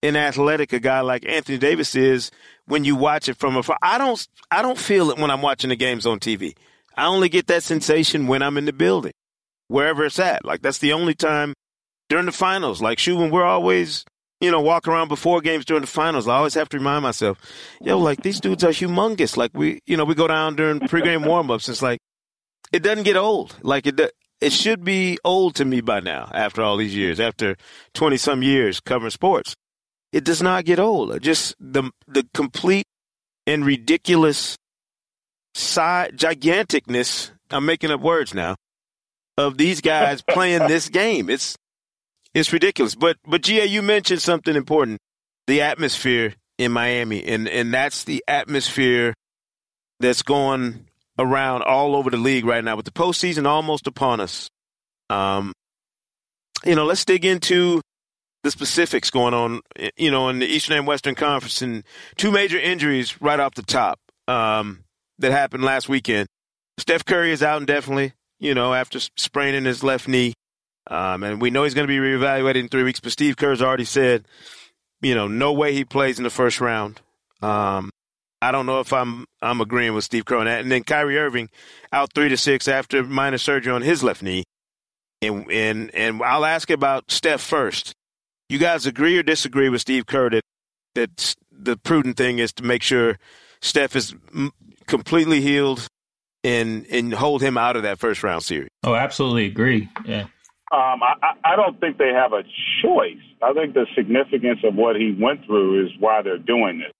and 0.01 0.17
athletic 0.17 0.73
a 0.73 0.79
guy 0.79 1.01
like 1.01 1.25
Anthony 1.27 1.57
Davis 1.57 1.95
is 1.95 2.31
when 2.65 2.83
you 2.83 2.95
watch 2.95 3.27
it 3.29 3.37
from 3.37 3.57
afar. 3.57 3.77
I 3.81 3.97
don't 3.97 4.27
I 4.51 4.61
don't 4.61 4.77
feel 4.77 5.09
it 5.11 5.17
when 5.17 5.31
I'm 5.31 5.41
watching 5.41 5.69
the 5.69 5.75
games 5.75 6.05
on 6.05 6.19
TV. 6.19 6.55
I 6.95 7.07
only 7.07 7.29
get 7.29 7.47
that 7.47 7.63
sensation 7.63 8.27
when 8.27 8.41
I'm 8.41 8.57
in 8.57 8.65
the 8.65 8.73
building, 8.73 9.13
wherever 9.67 10.05
it's 10.05 10.19
at. 10.19 10.45
Like 10.45 10.61
that's 10.61 10.79
the 10.79 10.93
only 10.93 11.15
time 11.15 11.53
during 12.09 12.25
the 12.25 12.31
finals. 12.31 12.81
Like 12.81 12.99
shoot, 12.99 13.17
when 13.17 13.29
we're 13.29 13.43
always 13.45 14.05
you 14.39 14.51
know 14.51 14.61
walk 14.61 14.87
around 14.87 15.09
before 15.09 15.41
games 15.41 15.65
during 15.65 15.81
the 15.81 15.87
finals, 15.87 16.27
I 16.27 16.35
always 16.35 16.53
have 16.53 16.69
to 16.69 16.77
remind 16.77 17.03
myself, 17.03 17.39
yo, 17.81 17.97
like 17.97 18.23
these 18.23 18.39
dudes 18.39 18.63
are 18.63 18.69
humongous. 18.69 19.37
Like 19.37 19.51
we 19.53 19.79
you 19.85 19.97
know 19.97 20.05
we 20.05 20.15
go 20.15 20.27
down 20.27 20.55
during 20.55 20.79
pregame 20.79 21.25
warmups. 21.25 21.69
It's 21.69 21.81
like 21.81 21.99
it 22.71 22.83
doesn't 22.83 23.03
get 23.03 23.17
old. 23.17 23.55
Like 23.61 23.87
it 23.87 23.99
it 24.41 24.53
should 24.53 24.85
be 24.85 25.17
old 25.25 25.55
to 25.55 25.65
me 25.65 25.81
by 25.81 25.99
now 25.99 26.29
after 26.33 26.61
all 26.61 26.77
these 26.77 26.95
years, 26.95 27.19
after 27.19 27.57
20 27.93 28.15
some 28.17 28.41
years 28.41 28.79
covering 28.79 29.11
sports. 29.11 29.55
It 30.11 30.23
does 30.23 30.41
not 30.41 30.65
get 30.65 30.79
old. 30.79 31.21
Just 31.21 31.55
the, 31.59 31.91
the 32.07 32.27
complete 32.33 32.85
and 33.45 33.65
ridiculous 33.65 34.57
side 35.53 36.17
giganticness. 36.17 37.31
I'm 37.51 37.65
making 37.65 37.91
up 37.91 38.01
words 38.01 38.33
now 38.33 38.55
of 39.37 39.57
these 39.57 39.81
guys 39.81 40.21
playing 40.29 40.67
this 40.67 40.89
game. 40.89 41.29
It's, 41.29 41.55
it's 42.33 42.53
ridiculous. 42.53 42.95
But, 42.95 43.17
but 43.25 43.41
GA, 43.41 43.65
you 43.65 43.81
mentioned 43.81 44.21
something 44.21 44.55
important, 44.55 44.99
the 45.47 45.61
atmosphere 45.61 46.33
in 46.57 46.71
Miami. 46.71 47.23
And, 47.23 47.47
and 47.47 47.73
that's 47.73 48.03
the 48.03 48.23
atmosphere 48.27 49.13
that's 49.99 50.21
going 50.21 50.87
around 51.17 51.63
all 51.63 51.95
over 51.95 52.09
the 52.09 52.17
league 52.17 52.45
right 52.45 52.63
now 52.63 52.75
with 52.75 52.85
the 52.85 52.91
postseason 52.91 53.45
almost 53.45 53.87
upon 53.87 54.19
us. 54.19 54.49
Um, 55.09 55.53
you 56.65 56.75
know, 56.75 56.85
let's 56.85 57.05
dig 57.05 57.25
into 57.25 57.81
the 58.43 58.51
specifics 58.51 59.09
going 59.09 59.33
on, 59.33 59.61
you 59.97 60.11
know, 60.11 60.29
in 60.29 60.39
the 60.39 60.45
Eastern 60.45 60.77
and 60.77 60.87
Western 60.87 61.15
Conference 61.15 61.61
and 61.61 61.83
two 62.17 62.31
major 62.31 62.59
injuries 62.59 63.21
right 63.21 63.39
off 63.39 63.55
the 63.55 63.63
top 63.63 63.99
um, 64.27 64.83
that 65.17 65.31
happened 65.31 65.63
last 65.63 65.89
weekend. 65.89 66.27
Steph 66.77 67.03
Curry 67.03 67.31
is 67.31 67.43
out 67.43 67.59
indefinitely, 67.59 68.13
you 68.39 68.53
know, 68.53 68.73
after 68.73 68.99
spraining 69.17 69.65
his 69.65 69.83
left 69.83 70.07
knee. 70.07 70.33
Um, 70.87 71.23
and 71.23 71.41
we 71.41 71.51
know 71.51 71.65
he's 71.65 71.73
going 71.73 71.87
to 71.87 71.91
be 71.91 71.99
reevaluated 71.99 72.55
in 72.55 72.69
three 72.69 72.83
weeks, 72.83 72.99
but 72.99 73.11
Steve 73.11 73.37
Kerr's 73.37 73.61
already 73.61 73.85
said, 73.85 74.25
you 75.01 75.13
know, 75.13 75.27
no 75.27 75.53
way 75.53 75.73
he 75.73 75.85
plays 75.85 76.17
in 76.17 76.23
the 76.23 76.29
first 76.29 76.61
round. 76.61 77.01
Um, 77.41 77.91
I 78.41 78.51
don't 78.51 78.65
know 78.65 78.79
if 78.79 78.93
I'm 78.93 79.25
I'm 79.41 79.61
agreeing 79.61 79.93
with 79.93 80.05
Steve 80.05 80.25
Kerr 80.25 80.37
on 80.37 80.45
that. 80.45 80.61
And 80.61 80.71
then 80.71 80.83
Kyrie 80.83 81.17
Irving 81.17 81.49
out 81.91 82.13
three 82.13 82.29
to 82.29 82.37
six 82.37 82.67
after 82.67 83.03
minor 83.03 83.37
surgery 83.37 83.73
on 83.73 83.81
his 83.81 84.03
left 84.03 84.23
knee. 84.23 84.45
And 85.21 85.51
and 85.51 85.93
and 85.93 86.21
I'll 86.23 86.45
ask 86.45 86.69
about 86.69 87.11
Steph 87.11 87.41
first. 87.41 87.93
You 88.49 88.57
guys 88.57 88.85
agree 88.85 89.17
or 89.17 89.23
disagree 89.23 89.69
with 89.69 89.81
Steve 89.81 90.05
Kerr 90.05 90.29
that 90.31 90.43
that 90.95 91.35
the 91.51 91.77
prudent 91.77 92.17
thing 92.17 92.39
is 92.39 92.51
to 92.53 92.63
make 92.63 92.81
sure 92.81 93.17
Steph 93.61 93.95
is 93.95 94.15
completely 94.87 95.39
healed 95.39 95.87
and 96.43 96.85
and 96.89 97.13
hold 97.13 97.41
him 97.41 97.57
out 97.57 97.75
of 97.75 97.83
that 97.83 97.99
first 97.99 98.23
round 98.23 98.43
series? 98.43 98.69
Oh, 98.83 98.95
absolutely 98.95 99.45
agree. 99.45 99.89
Yeah. 100.05 100.25
Um, 100.71 101.01
I, 101.01 101.33
I 101.43 101.55
don't 101.55 101.79
think 101.79 101.97
they 101.97 102.09
have 102.13 102.33
a 102.33 102.43
choice. 102.83 103.17
I 103.41 103.53
think 103.53 103.73
the 103.73 103.87
significance 103.95 104.59
of 104.63 104.75
what 104.75 104.95
he 104.95 105.15
went 105.19 105.45
through 105.45 105.85
is 105.85 105.91
why 105.99 106.21
they're 106.21 106.37
doing 106.37 106.79
this. 106.79 106.91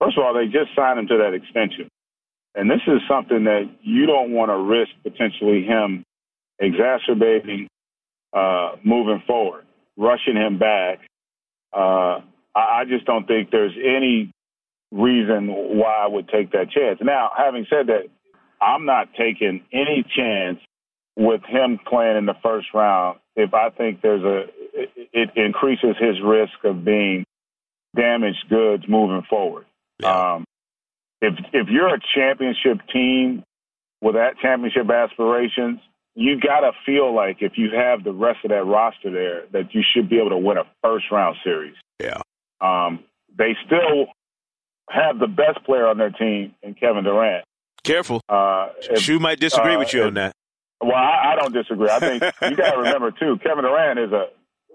First 0.00 0.18
of 0.18 0.24
all, 0.24 0.34
they 0.34 0.46
just 0.46 0.74
signed 0.76 0.98
him 0.98 1.06
to 1.08 1.18
that 1.18 1.34
extension. 1.34 1.88
And 2.56 2.68
this 2.68 2.80
is 2.88 3.00
something 3.08 3.44
that 3.44 3.70
you 3.82 4.06
don't 4.06 4.32
want 4.32 4.50
to 4.50 4.56
risk 4.56 4.90
potentially 5.04 5.64
him 5.64 6.04
exacerbating 6.58 7.68
uh, 8.32 8.72
moving 8.84 9.22
forward, 9.24 9.64
rushing 9.98 10.36
him 10.36 10.58
back. 10.58 11.00
Uh, 11.76 12.20
I, 12.54 12.80
I 12.80 12.84
just 12.88 13.04
don't 13.04 13.26
think 13.26 13.50
there's 13.50 13.76
any 13.76 14.32
reason 14.90 15.48
why 15.48 16.04
I 16.04 16.06
would 16.06 16.28
take 16.28 16.52
that 16.52 16.70
chance. 16.70 16.98
Now, 17.02 17.30
having 17.36 17.66
said 17.68 17.88
that, 17.88 18.08
I'm 18.60 18.86
not 18.86 19.08
taking 19.14 19.62
any 19.72 20.04
chance 20.16 20.58
with 21.16 21.42
him 21.44 21.78
playing 21.86 22.16
in 22.16 22.26
the 22.26 22.36
first 22.42 22.68
round 22.72 23.18
if 23.36 23.52
I 23.52 23.70
think 23.70 24.00
there's 24.02 24.22
a 24.22 24.46
it, 25.12 25.30
increases 25.36 25.96
his 25.98 26.16
risk 26.24 26.52
of 26.64 26.84
being 26.84 27.24
damaged 27.96 28.44
goods 28.48 28.84
moving 28.88 29.22
forward. 29.28 29.66
Yeah. 30.00 30.34
Um, 30.34 30.44
if 31.20 31.34
if 31.52 31.68
you're 31.68 31.94
a 31.94 32.00
championship 32.14 32.78
team 32.92 33.42
with 34.00 34.14
that 34.14 34.38
championship 34.40 34.88
aspirations, 34.90 35.80
you 36.18 36.40
got 36.40 36.60
to 36.60 36.72
feel 36.84 37.14
like 37.14 37.36
if 37.42 37.52
you 37.54 37.70
have 37.76 38.02
the 38.02 38.12
rest 38.12 38.40
of 38.44 38.50
that 38.50 38.64
roster 38.64 39.08
there, 39.12 39.42
that 39.52 39.72
you 39.72 39.82
should 39.94 40.10
be 40.10 40.18
able 40.18 40.30
to 40.30 40.36
win 40.36 40.58
a 40.58 40.64
first 40.82 41.04
round 41.12 41.36
series. 41.44 41.76
Yeah. 42.00 42.20
Um, 42.60 43.04
they 43.38 43.56
still 43.64 44.06
have 44.90 45.20
the 45.20 45.28
best 45.28 45.64
player 45.64 45.86
on 45.86 45.96
their 45.96 46.10
team 46.10 46.56
in 46.60 46.74
Kevin 46.74 47.04
Durant. 47.04 47.44
Careful. 47.84 48.20
Uh, 48.28 48.70
if, 48.80 49.00
Shu 49.00 49.20
might 49.20 49.38
disagree 49.38 49.76
uh, 49.76 49.78
with 49.78 49.94
you 49.94 50.00
if, 50.00 50.06
on 50.08 50.14
that. 50.14 50.32
Well, 50.80 50.96
I, 50.96 51.34
I 51.34 51.36
don't 51.36 51.54
disagree. 51.54 51.88
I 51.88 52.00
think 52.00 52.22
you 52.50 52.56
got 52.56 52.72
to 52.72 52.78
remember 52.82 53.12
too. 53.12 53.38
Kevin 53.40 53.62
Durant 53.62 54.00
is 54.00 54.10
a 54.10 54.26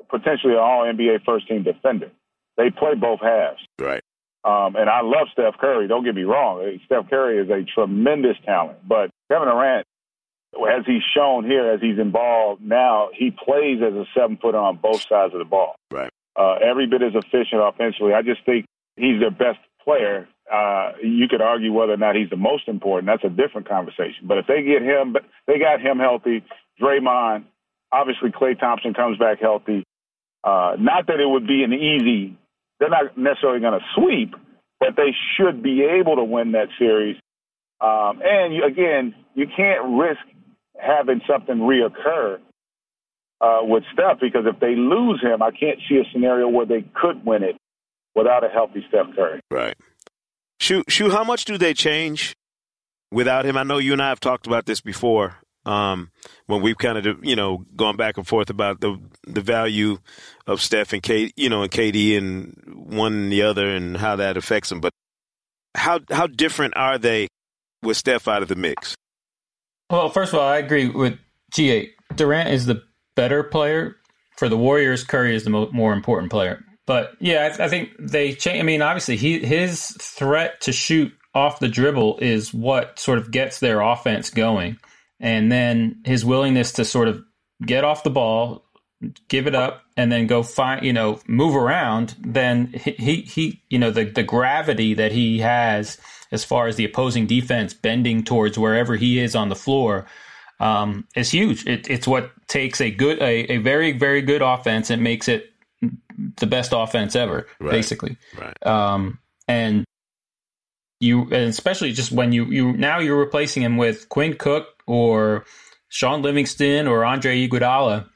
potentially 0.10 0.54
an 0.54 0.60
All 0.60 0.86
NBA 0.86 1.26
first 1.26 1.50
team 1.50 1.64
defender. 1.64 2.10
They 2.56 2.70
play 2.70 2.96
both 2.96 3.20
halves. 3.20 3.60
Right. 3.78 4.02
Um, 4.46 4.78
and 4.78 4.90
I 4.90 5.02
love 5.02 5.28
Steph 5.34 5.58
Curry. 5.60 5.90
Don't 5.90 6.06
get 6.06 6.16
me 6.16 6.24
wrong. 6.24 6.80
Steph 6.86 7.10
Curry 7.10 7.40
is 7.40 7.50
a 7.50 7.66
tremendous 7.74 8.38
talent, 8.46 8.78
but 8.88 9.10
Kevin 9.30 9.50
Durant 9.50 9.86
as 10.70 10.86
he's 10.86 11.02
shown 11.16 11.46
here, 11.46 11.72
as 11.72 11.82
he's 11.82 12.00
involved 12.00 12.62
now, 12.62 13.10
he 13.14 13.32
plays 13.32 13.80
as 13.82 13.94
a 13.94 14.06
seven 14.16 14.38
footer 14.38 14.58
on 14.58 14.78
both 14.78 15.02
sides 15.08 15.34
of 15.34 15.40
the 15.40 15.46
ball. 15.46 15.76
Right. 15.92 16.12
Uh, 16.36 16.56
every 16.56 16.88
bit 16.88 17.02
as 17.02 17.14
efficient 17.16 17.62
offensively. 17.62 18.14
I 18.14 18.22
just 18.22 18.46
think 18.46 18.66
he's 18.96 19.20
their 19.20 19.32
best 19.32 19.60
player. 19.84 20.28
Uh, 20.52 20.94
you 21.02 21.28
could 21.28 21.42
argue 21.42 21.72
whether 21.72 21.94
or 21.94 21.98
not 21.98 22.16
he's 22.16 22.30
the 22.30 22.38
most 22.38 22.68
important. 22.68 23.08
That's 23.08 23.24
a 23.24 23.36
different 23.36 23.68
conversation. 23.68 24.28
But 24.28 24.40
if 24.40 24.48
they 24.48 24.64
get 24.64 24.82
him, 24.82 25.14
but 25.14 25.24
they 25.48 25.60
got 25.60 25.82
him 25.82 26.00
healthy. 26.00 26.44
Draymond, 26.82 27.46
obviously, 27.92 28.32
Klay 28.32 28.60
Thompson 28.60 28.94
comes 28.94 29.18
back 29.18 29.40
healthy. 29.40 29.84
Uh, 30.44 30.76
not 30.78 31.08
that 31.08 31.20
it 31.20 31.28
would 31.28 31.48
be 31.48 31.64
an 31.64 31.74
easy. 31.74 32.38
They're 32.80 32.90
not 32.90 33.18
necessarily 33.18 33.62
going 33.62 33.80
to 33.80 33.86
sweep, 33.96 34.36
but 34.80 34.96
they 34.98 35.16
should 35.38 35.64
be 35.64 35.84
able 35.84 36.18
to 36.18 36.24
win 36.24 36.52
that 36.54 36.68
series. 36.78 37.16
Um, 37.80 38.22
and 38.24 38.54
you, 38.54 38.66
again, 38.66 39.16
you 39.36 39.46
can't 39.48 40.00
risk 40.00 40.20
having 40.84 41.22
something 41.28 41.58
reoccur 41.58 42.40
uh, 43.42 43.60
with 43.64 43.84
Steph 43.94 44.20
because 44.20 44.46
if 44.46 44.60
they 44.60 44.76
lose 44.76 45.22
him, 45.22 45.42
I 45.42 45.52
can't 45.52 45.80
see 45.90 45.98
a 45.98 46.04
scenario 46.12 46.48
where 46.48 46.66
they 46.66 46.86
could 46.94 47.26
win 47.26 47.44
it 47.44 47.56
without 48.16 48.44
a 48.44 48.50
healthy 48.50 48.86
Steph 48.90 49.16
Curry. 49.16 49.42
Right. 49.50 49.76
Shu, 50.60 50.84
how 51.10 51.24
much 51.24 51.46
do 51.46 51.58
they 51.58 51.74
change 51.74 52.36
without 53.12 53.46
him? 53.46 53.58
I 53.58 53.64
know 53.64 53.80
you 53.80 53.92
and 53.92 54.02
I 54.02 54.10
have 54.10 54.22
talked 54.22 54.48
about 54.48 54.66
this 54.66 54.80
before 54.80 55.38
um, 55.66 56.12
when 56.48 56.62
we've 56.62 56.78
kind 56.78 57.06
of 57.06 57.24
you 57.24 57.36
know 57.36 57.66
gone 57.76 57.96
back 57.96 58.18
and 58.18 58.28
forth 58.28 58.50
about 58.50 58.82
the 58.82 59.00
the 59.26 59.42
value 59.42 59.98
of 60.48 60.62
Steph 60.62 60.94
and 60.94 61.04
Kate, 61.04 61.34
you 61.36 61.50
know, 61.50 61.64
and 61.64 61.72
KD 61.72 62.18
and 62.18 62.56
one 62.76 63.14
and 63.14 63.32
the 63.32 63.44
other 63.44 63.68
and 63.68 63.98
how 63.98 64.16
that 64.16 64.38
affects 64.38 64.70
them. 64.70 64.80
But 64.80 64.94
how 65.76 66.00
how 66.10 66.28
different 66.28 66.76
are 66.78 66.98
they 66.98 67.28
with 67.82 67.98
Steph 67.98 68.28
out 68.28 68.42
of 68.42 68.48
the 68.48 68.56
mix? 68.56 68.96
Well, 69.94 70.10
first 70.10 70.34
of 70.34 70.40
all, 70.40 70.48
I 70.48 70.58
agree 70.58 70.90
with 70.90 71.20
GA. 71.54 71.88
Durant 72.16 72.50
is 72.50 72.66
the 72.66 72.82
better 73.16 73.44
player 73.44 73.96
for 74.38 74.50
the 74.50 74.58
Warriors. 74.58 75.04
Curry 75.04 75.36
is 75.36 75.44
the 75.44 75.52
mo- 75.52 75.70
more 75.72 75.94
important 75.94 76.32
player. 76.32 76.66
But 76.88 77.12
yeah, 77.20 77.56
I, 77.60 77.66
I 77.66 77.68
think 77.70 77.92
they 78.00 78.34
change. 78.34 78.60
I 78.60 78.64
mean, 78.64 78.82
obviously, 78.82 79.18
he 79.18 79.38
his 79.46 79.90
threat 80.02 80.62
to 80.62 80.72
shoot 80.72 81.14
off 81.36 81.60
the 81.60 81.68
dribble 81.68 82.18
is 82.24 82.52
what 82.52 82.98
sort 82.98 83.20
of 83.20 83.30
gets 83.30 83.60
their 83.60 83.82
offense 83.82 84.32
going, 84.32 84.80
and 85.20 85.52
then 85.52 86.02
his 86.06 86.26
willingness 86.26 86.72
to 86.72 86.86
sort 86.86 87.08
of 87.08 87.24
get 87.64 87.84
off 87.84 88.02
the 88.02 88.10
ball, 88.10 88.66
give 89.28 89.46
it 89.46 89.54
up, 89.54 89.84
and 89.96 90.12
then 90.12 90.26
go 90.26 90.42
find 90.42 90.84
you 90.84 90.94
know 90.94 91.20
move 91.28 91.56
around. 91.56 92.16
Then 92.20 92.74
he 92.74 92.94
he, 92.94 93.22
he 93.22 93.62
you 93.70 93.78
know 93.78 93.92
the 93.92 94.06
the 94.06 94.24
gravity 94.24 94.96
that 94.96 95.12
he 95.12 95.38
has 95.42 96.00
as 96.34 96.44
far 96.44 96.68
as 96.68 96.76
the 96.76 96.84
opposing 96.84 97.28
defense 97.28 97.74
bending 97.74 98.24
towards 98.24 98.58
wherever 98.58 98.96
he 98.96 99.20
is 99.20 99.36
on 99.36 99.50
the 99.50 99.56
floor 99.56 100.06
um, 100.60 101.08
is 101.16 101.30
huge. 101.30 101.66
It, 101.68 101.90
it's 101.90 102.08
what 102.08 102.32
takes 102.48 102.82
a 102.82 102.90
good, 102.90 103.22
a, 103.22 103.54
a, 103.54 103.58
very, 103.58 103.92
very 103.92 104.22
good 104.22 104.42
offense 104.42 104.90
and 104.90 105.04
makes 105.04 105.28
it 105.28 105.52
the 106.38 106.48
best 106.48 106.74
offense 106.74 107.16
ever, 107.16 107.48
right. 107.60 107.72
basically. 107.72 108.18
Right. 108.38 108.66
Um, 108.66 109.20
and 109.48 109.86
you, 111.00 111.24
and 111.24 111.50
especially 111.50 111.92
just 111.92 112.12
when 112.12 112.32
you, 112.32 112.46
you 112.46 112.74
now 112.74 113.00
you're 113.00 113.20
replacing 113.20 113.62
him 113.62 113.78
with 113.78 114.10
Quinn 114.10 114.36
Cook 114.36 114.68
or 114.88 115.46
Shaun 115.90 116.24
Livingston 116.24 116.88
or 116.88 117.06
Andre 117.06 117.48
Iguodala. 117.48 118.08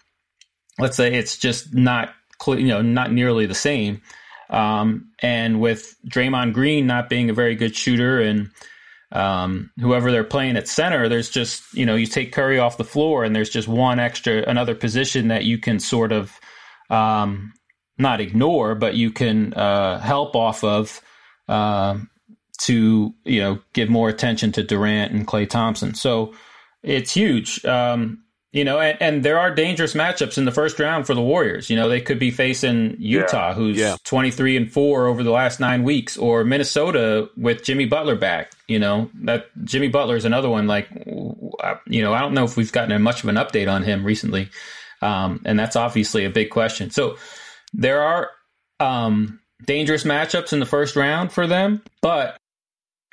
Let's 0.80 0.98
say 0.98 1.14
it's 1.14 1.38
just 1.38 1.74
not, 1.74 2.14
you 2.48 2.68
know, 2.68 2.82
not 2.82 3.12
nearly 3.12 3.46
the 3.46 3.56
same. 3.56 4.02
Um, 4.50 5.12
and 5.20 5.60
with 5.60 5.96
Draymond 6.08 6.54
Green 6.54 6.88
not 6.88 7.10
being 7.10 7.30
a 7.30 7.34
very 7.34 7.56
good 7.56 7.76
shooter 7.76 8.22
and 8.22 8.50
um, 9.12 9.72
whoever 9.80 10.12
they're 10.12 10.24
playing 10.24 10.58
at 10.58 10.68
center, 10.68 11.08
there's 11.10 11.30
just, 11.30 11.74
you 11.74 11.86
know, 11.86 11.96
you 11.96 12.06
take 12.06 12.34
Curry 12.34 12.60
off 12.60 12.78
the 12.78 12.84
floor 12.84 13.24
and 13.24 13.36
there's 13.36 13.50
just 13.50 13.68
one 13.68 14.00
extra, 14.00 14.44
another 14.48 14.76
position 14.76 15.30
that 15.30 15.46
you 15.46 15.58
can 15.58 15.80
sort 15.80 16.12
of 16.12 16.40
um, 16.90 17.54
not 17.98 18.22
ignore, 18.22 18.76
but 18.76 18.96
you 18.96 19.12
can 19.12 19.54
uh, 19.54 20.00
help 20.00 20.36
off 20.36 20.64
of 20.64 21.02
uh, 21.48 21.98
to, 22.60 23.14
you 23.26 23.40
know, 23.40 23.60
give 23.74 23.90
more 23.90 24.10
attention 24.10 24.52
to 24.54 24.64
Durant 24.64 25.14
and 25.14 25.28
Klay 25.28 25.50
Thompson. 25.50 25.94
So 25.94 26.34
it's 26.84 27.14
huge. 27.14 27.64
Um, 27.66 28.24
you 28.52 28.64
know, 28.64 28.80
and, 28.80 28.98
and, 29.02 29.24
there 29.24 29.38
are 29.38 29.54
dangerous 29.54 29.94
matchups 29.94 30.38
in 30.38 30.46
the 30.46 30.52
first 30.52 30.80
round 30.80 31.06
for 31.06 31.14
the 31.14 31.22
Warriors. 31.22 31.70
You 31.70 31.76
know, 31.76 31.90
they 31.90 32.00
could 32.00 32.18
be 32.18 32.32
facing 32.32 32.96
Utah, 32.98 33.50
yeah. 33.50 33.54
who's 33.54 33.78
yeah. 33.78 33.98
23 34.06 34.58
and 34.58 34.72
4 34.72 35.08
over 35.08 35.22
the 35.22 35.32
last 35.32 35.60
9 35.60 35.84
weeks 35.84 36.18
or 36.18 36.44
Minnesota 36.44 37.30
with 37.36 37.64
Jimmy 37.64 37.86
Butler 37.86 38.16
back, 38.16 38.52
you 38.68 38.80
know. 38.80 39.10
That 39.24 39.48
Jimmy 39.66 39.90
Butler 39.90 40.16
is 40.16 40.26
another 40.26 40.50
one 40.50 40.66
like 40.66 40.90
you 41.88 42.02
know, 42.02 42.14
I 42.14 42.22
don't 42.22 42.34
know 42.34 42.46
if 42.46 42.58
we've 42.58 42.72
gotten 42.72 43.02
much 43.02 43.24
of 43.24 43.30
an 43.30 43.36
update 43.36 43.72
on 43.72 43.84
him 43.84 44.06
recently. 44.06 44.50
Um, 45.02 45.42
and 45.46 45.60
that's 45.60 45.76
obviously 45.76 46.26
a 46.26 46.30
big 46.30 46.50
question. 46.50 46.90
So 46.90 47.18
there 47.74 48.02
are 48.02 48.30
um, 48.80 49.40
dangerous 49.66 50.04
matchups 50.04 50.54
in 50.54 50.60
the 50.60 50.66
first 50.66 50.96
round 50.96 51.32
for 51.32 51.48
them, 51.48 51.82
but 52.02 52.38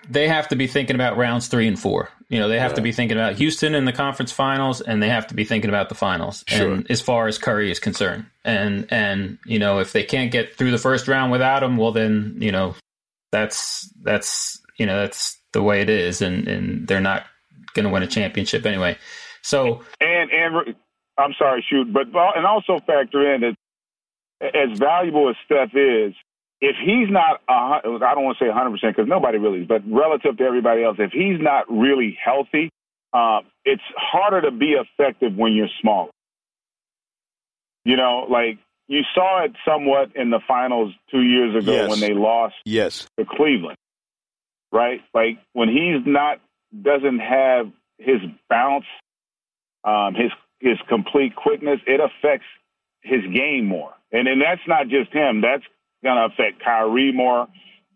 they 0.09 0.29
have 0.29 0.49
to 0.49 0.57
be 0.57 0.67
thinking 0.67 0.97
about 0.97 1.17
rounds 1.17 1.49
3 1.49 1.69
and 1.69 1.79
4. 1.79 2.09
You 2.29 2.39
know, 2.39 2.49
they 2.49 2.59
have 2.59 2.73
yeah. 2.73 2.77
to 2.77 2.83
be 2.83 2.93
thinking 2.93 3.17
about 3.17 3.35
Houston 3.37 3.75
in 3.75 3.85
the 3.85 3.93
conference 3.93 4.33
finals, 4.33 4.81
and 4.81 5.03
they 5.03 5.09
have 5.09 5.27
to 5.29 5.35
be 5.35 5.45
thinking 5.45 5.69
about 5.69 5.89
the 5.89 5.95
finals. 5.95 6.45
Sure. 6.49 6.73
And 6.73 6.91
as 6.91 7.01
far 7.01 7.27
as 7.27 7.39
Curry 7.39 7.71
is 7.71 7.79
concerned, 7.79 8.27
and 8.45 8.87
and 8.91 9.39
you 9.47 9.59
know, 9.59 9.79
if 9.79 9.93
they 9.93 10.03
can't 10.03 10.33
get 10.33 10.57
through 10.57 10.71
the 10.71 10.79
first 10.79 11.07
round 11.07 11.31
without 11.33 11.63
him, 11.63 11.77
well, 11.77 11.93
then 11.93 12.37
you 12.39 12.51
know, 12.51 12.75
that's 13.31 13.93
that's 14.03 14.61
you 14.79 14.87
know 14.87 15.01
that's 15.01 15.39
the 15.53 15.63
way 15.63 15.81
it 15.81 15.89
is, 15.89 16.23
and 16.23 16.49
and 16.49 16.89
they're 16.89 17.01
not 17.01 17.27
going 17.75 17.85
to 17.85 17.91
win 17.91 18.03
a 18.03 18.07
championship 18.07 18.67
anyway. 18.67 18.97
So 19.43 19.83
and 20.01 20.31
and 20.31 20.75
I'm 21.19 21.35
sorry, 21.39 21.65
shoot, 21.69 21.93
but 21.93 22.07
and 22.07 22.47
also 22.47 22.79
factor 22.87 23.35
in 23.35 23.43
that 23.43 23.57
as 24.55 24.79
valuable 24.79 25.29
as 25.29 25.37
Steph 25.45 25.75
is, 25.75 26.15
if 26.65 26.77
he's 26.83 27.11
not, 27.11 27.43
uh, 27.47 27.77
I 27.85 28.15
don't 28.15 28.25
want 28.25 28.39
to 28.39 28.45
say 28.45 28.49
100% 28.49 28.97
because 28.97 29.07
nobody 29.07 29.37
really 29.37 29.61
is, 29.61 29.69
but 29.69 29.83
relative 29.87 30.39
to 30.39 30.45
everybody 30.45 30.83
else, 30.83 30.97
if 30.99 31.13
he's 31.13 31.39
not 31.39 31.71
really 31.71 32.17
healthy, 32.23 32.71
uh, 33.13 33.41
it's 33.67 33.83
harder 33.95 34.41
to 34.41 34.51
be 34.51 34.73
effective 34.73 35.37
when 35.37 35.53
you're 35.53 35.69
small. 35.83 36.09
You 37.85 37.97
know, 37.97 38.27
like 38.31 38.59
you 38.89 39.03
saw 39.15 39.45
it 39.45 39.53
somewhat 39.69 40.17
in 40.17 40.31
the 40.31 40.41
finals 40.49 40.95
two 41.11 41.21
years 41.21 41.55
ago 41.55 41.73
yes. 41.73 41.91
when 41.91 42.01
they 42.01 42.15
lost 42.15 42.55
yes. 42.65 43.07
to 43.19 43.27
Cleveland, 43.27 43.77
right? 44.73 45.03
Like 45.13 45.39
when 45.53 45.69
he's 45.69 46.07
not, 46.07 46.41
doesn't 46.81 47.19
have 47.19 47.71
his 47.99 48.21
bounce, 48.49 48.87
um, 49.85 50.15
his 50.15 50.33
his 50.61 50.79
complete 50.89 51.37
quickness, 51.37 51.79
it 51.87 52.01
affects 52.01 52.47
his 53.03 53.21
game 53.35 53.67
more. 53.67 53.93
And 54.11 54.27
and 54.27 54.41
that's 54.41 54.67
not 54.67 54.89
just 54.89 55.13
him. 55.13 55.43
That's 55.43 55.63
going 56.05 56.17
to 56.17 56.33
affect 56.33 56.63
Kyrie 56.63 57.13
more. 57.13 57.49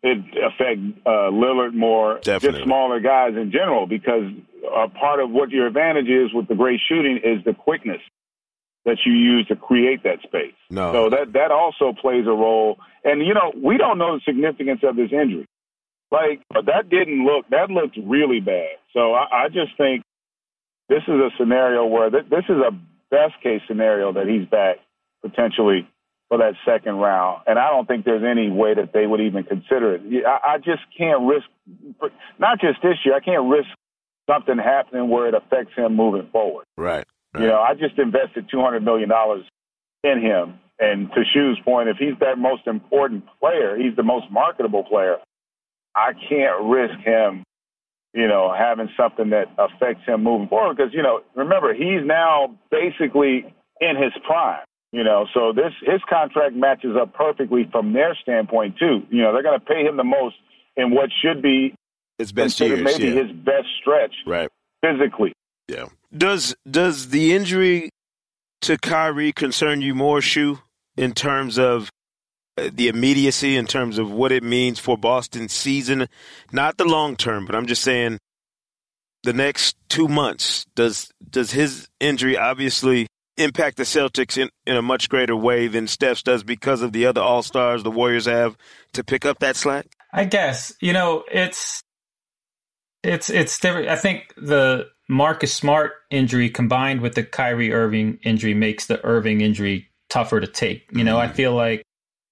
It 0.02 0.18
affect 0.18 0.80
uh, 1.06 1.30
Lillard 1.30 1.74
more. 1.74 2.18
Definitely. 2.22 2.60
Just 2.60 2.64
smaller 2.64 3.00
guys 3.00 3.34
in 3.36 3.52
general, 3.52 3.86
because 3.86 4.32
a 4.64 4.88
part 4.88 5.20
of 5.20 5.30
what 5.30 5.50
your 5.50 5.66
advantage 5.66 6.08
is 6.08 6.32
with 6.32 6.48
the 6.48 6.54
great 6.54 6.80
shooting 6.88 7.18
is 7.22 7.44
the 7.44 7.52
quickness 7.52 8.00
that 8.84 8.98
you 9.04 9.12
use 9.12 9.46
to 9.48 9.56
create 9.56 10.02
that 10.04 10.22
space. 10.22 10.54
No. 10.70 10.92
So 10.92 11.10
that 11.10 11.32
that 11.34 11.50
also 11.50 11.92
plays 12.00 12.26
a 12.26 12.30
role. 12.30 12.78
And 13.04 13.26
you 13.26 13.34
know, 13.34 13.52
we 13.62 13.76
don't 13.76 13.98
know 13.98 14.16
the 14.16 14.22
significance 14.24 14.80
of 14.82 14.96
this 14.96 15.10
injury. 15.12 15.46
Like 16.10 16.42
but 16.48 16.66
that 16.66 16.88
didn't 16.88 17.24
look 17.24 17.48
that 17.50 17.70
looked 17.70 17.98
really 18.02 18.40
bad. 18.40 18.78
So 18.94 19.14
I, 19.14 19.44
I 19.44 19.48
just 19.48 19.76
think 19.76 20.04
this 20.88 21.02
is 21.06 21.14
a 21.14 21.30
scenario 21.38 21.84
where 21.84 22.08
th- 22.08 22.30
this 22.30 22.44
is 22.48 22.56
a 22.56 22.70
best 23.10 23.34
case 23.42 23.60
scenario 23.66 24.12
that 24.12 24.26
he's 24.26 24.48
back 24.48 24.76
potentially 25.22 25.86
for 26.28 26.38
that 26.38 26.54
second 26.64 26.96
round. 26.96 27.42
And 27.46 27.58
I 27.58 27.70
don't 27.70 27.86
think 27.86 28.04
there's 28.04 28.24
any 28.24 28.50
way 28.50 28.74
that 28.74 28.92
they 28.92 29.06
would 29.06 29.20
even 29.20 29.44
consider 29.44 29.94
it. 29.94 30.02
I, 30.26 30.54
I 30.54 30.58
just 30.58 30.82
can't 30.96 31.22
risk, 31.22 31.46
not 32.38 32.60
just 32.60 32.82
this 32.82 32.96
year, 33.04 33.14
I 33.14 33.20
can't 33.20 33.48
risk 33.48 33.68
something 34.28 34.58
happening 34.58 35.08
where 35.08 35.28
it 35.28 35.34
affects 35.34 35.74
him 35.74 35.96
moving 35.96 36.28
forward. 36.30 36.66
Right. 36.76 37.06
right. 37.34 37.42
You 37.42 37.48
know, 37.48 37.60
I 37.60 37.74
just 37.74 37.98
invested 37.98 38.50
$200 38.52 38.82
million 38.82 39.10
in 40.04 40.20
him. 40.20 40.60
And 40.78 41.08
to 41.12 41.22
Shu's 41.34 41.58
point, 41.64 41.88
if 41.88 41.96
he's 41.96 42.18
that 42.20 42.38
most 42.38 42.66
important 42.66 43.24
player, 43.40 43.76
he's 43.76 43.96
the 43.96 44.02
most 44.02 44.30
marketable 44.30 44.84
player, 44.84 45.16
I 45.96 46.12
can't 46.28 46.64
risk 46.64 46.98
him 47.04 47.44
you 48.14 48.26
know, 48.26 48.54
having 48.56 48.88
something 48.96 49.30
that 49.30 49.46
affects 49.58 50.04
him 50.06 50.22
moving 50.24 50.48
forward. 50.48 50.76
Because, 50.76 50.92
you 50.92 51.02
know, 51.02 51.20
remember, 51.34 51.74
he's 51.74 52.04
now 52.04 52.56
basically 52.70 53.44
in 53.80 53.96
his 53.96 54.12
prime. 54.26 54.64
You 54.90 55.04
know, 55.04 55.26
so 55.34 55.52
this 55.52 55.72
his 55.82 56.00
contract 56.08 56.54
matches 56.54 56.96
up 57.00 57.12
perfectly 57.12 57.68
from 57.70 57.92
their 57.92 58.16
standpoint 58.22 58.78
too. 58.78 59.02
You 59.10 59.22
know, 59.22 59.32
they're 59.32 59.42
going 59.42 59.58
to 59.58 59.64
pay 59.64 59.84
him 59.84 59.96
the 59.96 60.04
most 60.04 60.36
in 60.76 60.94
what 60.94 61.10
should 61.22 61.42
be 61.42 61.74
his 62.16 62.32
best 62.32 62.58
years, 62.58 62.80
maybe 62.80 63.04
yeah. 63.04 63.22
his 63.22 63.32
best 63.32 63.68
stretch, 63.80 64.14
right? 64.26 64.48
Physically, 64.80 65.34
yeah. 65.68 65.86
Does 66.16 66.56
does 66.68 67.10
the 67.10 67.34
injury 67.34 67.90
to 68.62 68.78
Kyrie 68.78 69.32
concern 69.32 69.82
you 69.82 69.94
more, 69.94 70.22
Shu, 70.22 70.58
in 70.96 71.12
terms 71.12 71.58
of 71.58 71.90
uh, 72.56 72.70
the 72.72 72.88
immediacy, 72.88 73.56
in 73.56 73.66
terms 73.66 73.98
of 73.98 74.10
what 74.10 74.32
it 74.32 74.42
means 74.42 74.78
for 74.78 74.96
Boston's 74.96 75.52
season, 75.52 76.08
not 76.50 76.78
the 76.78 76.84
long 76.84 77.14
term, 77.14 77.44
but 77.44 77.54
I'm 77.54 77.66
just 77.66 77.82
saying 77.82 78.18
the 79.22 79.34
next 79.34 79.76
two 79.88 80.08
months. 80.08 80.64
Does 80.74 81.10
does 81.28 81.52
his 81.52 81.88
injury 82.00 82.38
obviously 82.38 83.06
impact 83.38 83.76
the 83.76 83.84
Celtics 83.84 84.36
in, 84.36 84.50
in 84.66 84.76
a 84.76 84.82
much 84.82 85.08
greater 85.08 85.36
way 85.36 85.68
than 85.68 85.86
Steph's 85.86 86.22
does 86.22 86.42
because 86.42 86.82
of 86.82 86.92
the 86.92 87.06
other 87.06 87.20
All 87.20 87.42
Stars 87.42 87.82
the 87.82 87.90
Warriors 87.90 88.26
have 88.26 88.56
to 88.92 89.04
pick 89.04 89.24
up 89.24 89.38
that 89.40 89.56
slack? 89.56 89.86
I 90.12 90.24
guess 90.24 90.72
you 90.80 90.92
know 90.92 91.24
it's 91.30 91.82
it's 93.02 93.30
it's 93.30 93.58
different. 93.58 93.88
I 93.88 93.96
think 93.96 94.34
the 94.36 94.88
Marcus 95.08 95.54
Smart 95.54 95.92
injury 96.10 96.50
combined 96.50 97.00
with 97.00 97.14
the 97.14 97.22
Kyrie 97.22 97.72
Irving 97.72 98.18
injury 98.22 98.54
makes 98.54 98.86
the 98.86 99.04
Irving 99.04 99.40
injury 99.40 99.88
tougher 100.10 100.40
to 100.40 100.46
take. 100.46 100.88
You 100.92 101.04
know, 101.04 101.16
mm-hmm. 101.16 101.30
I 101.30 101.34
feel 101.34 101.54
like 101.54 101.82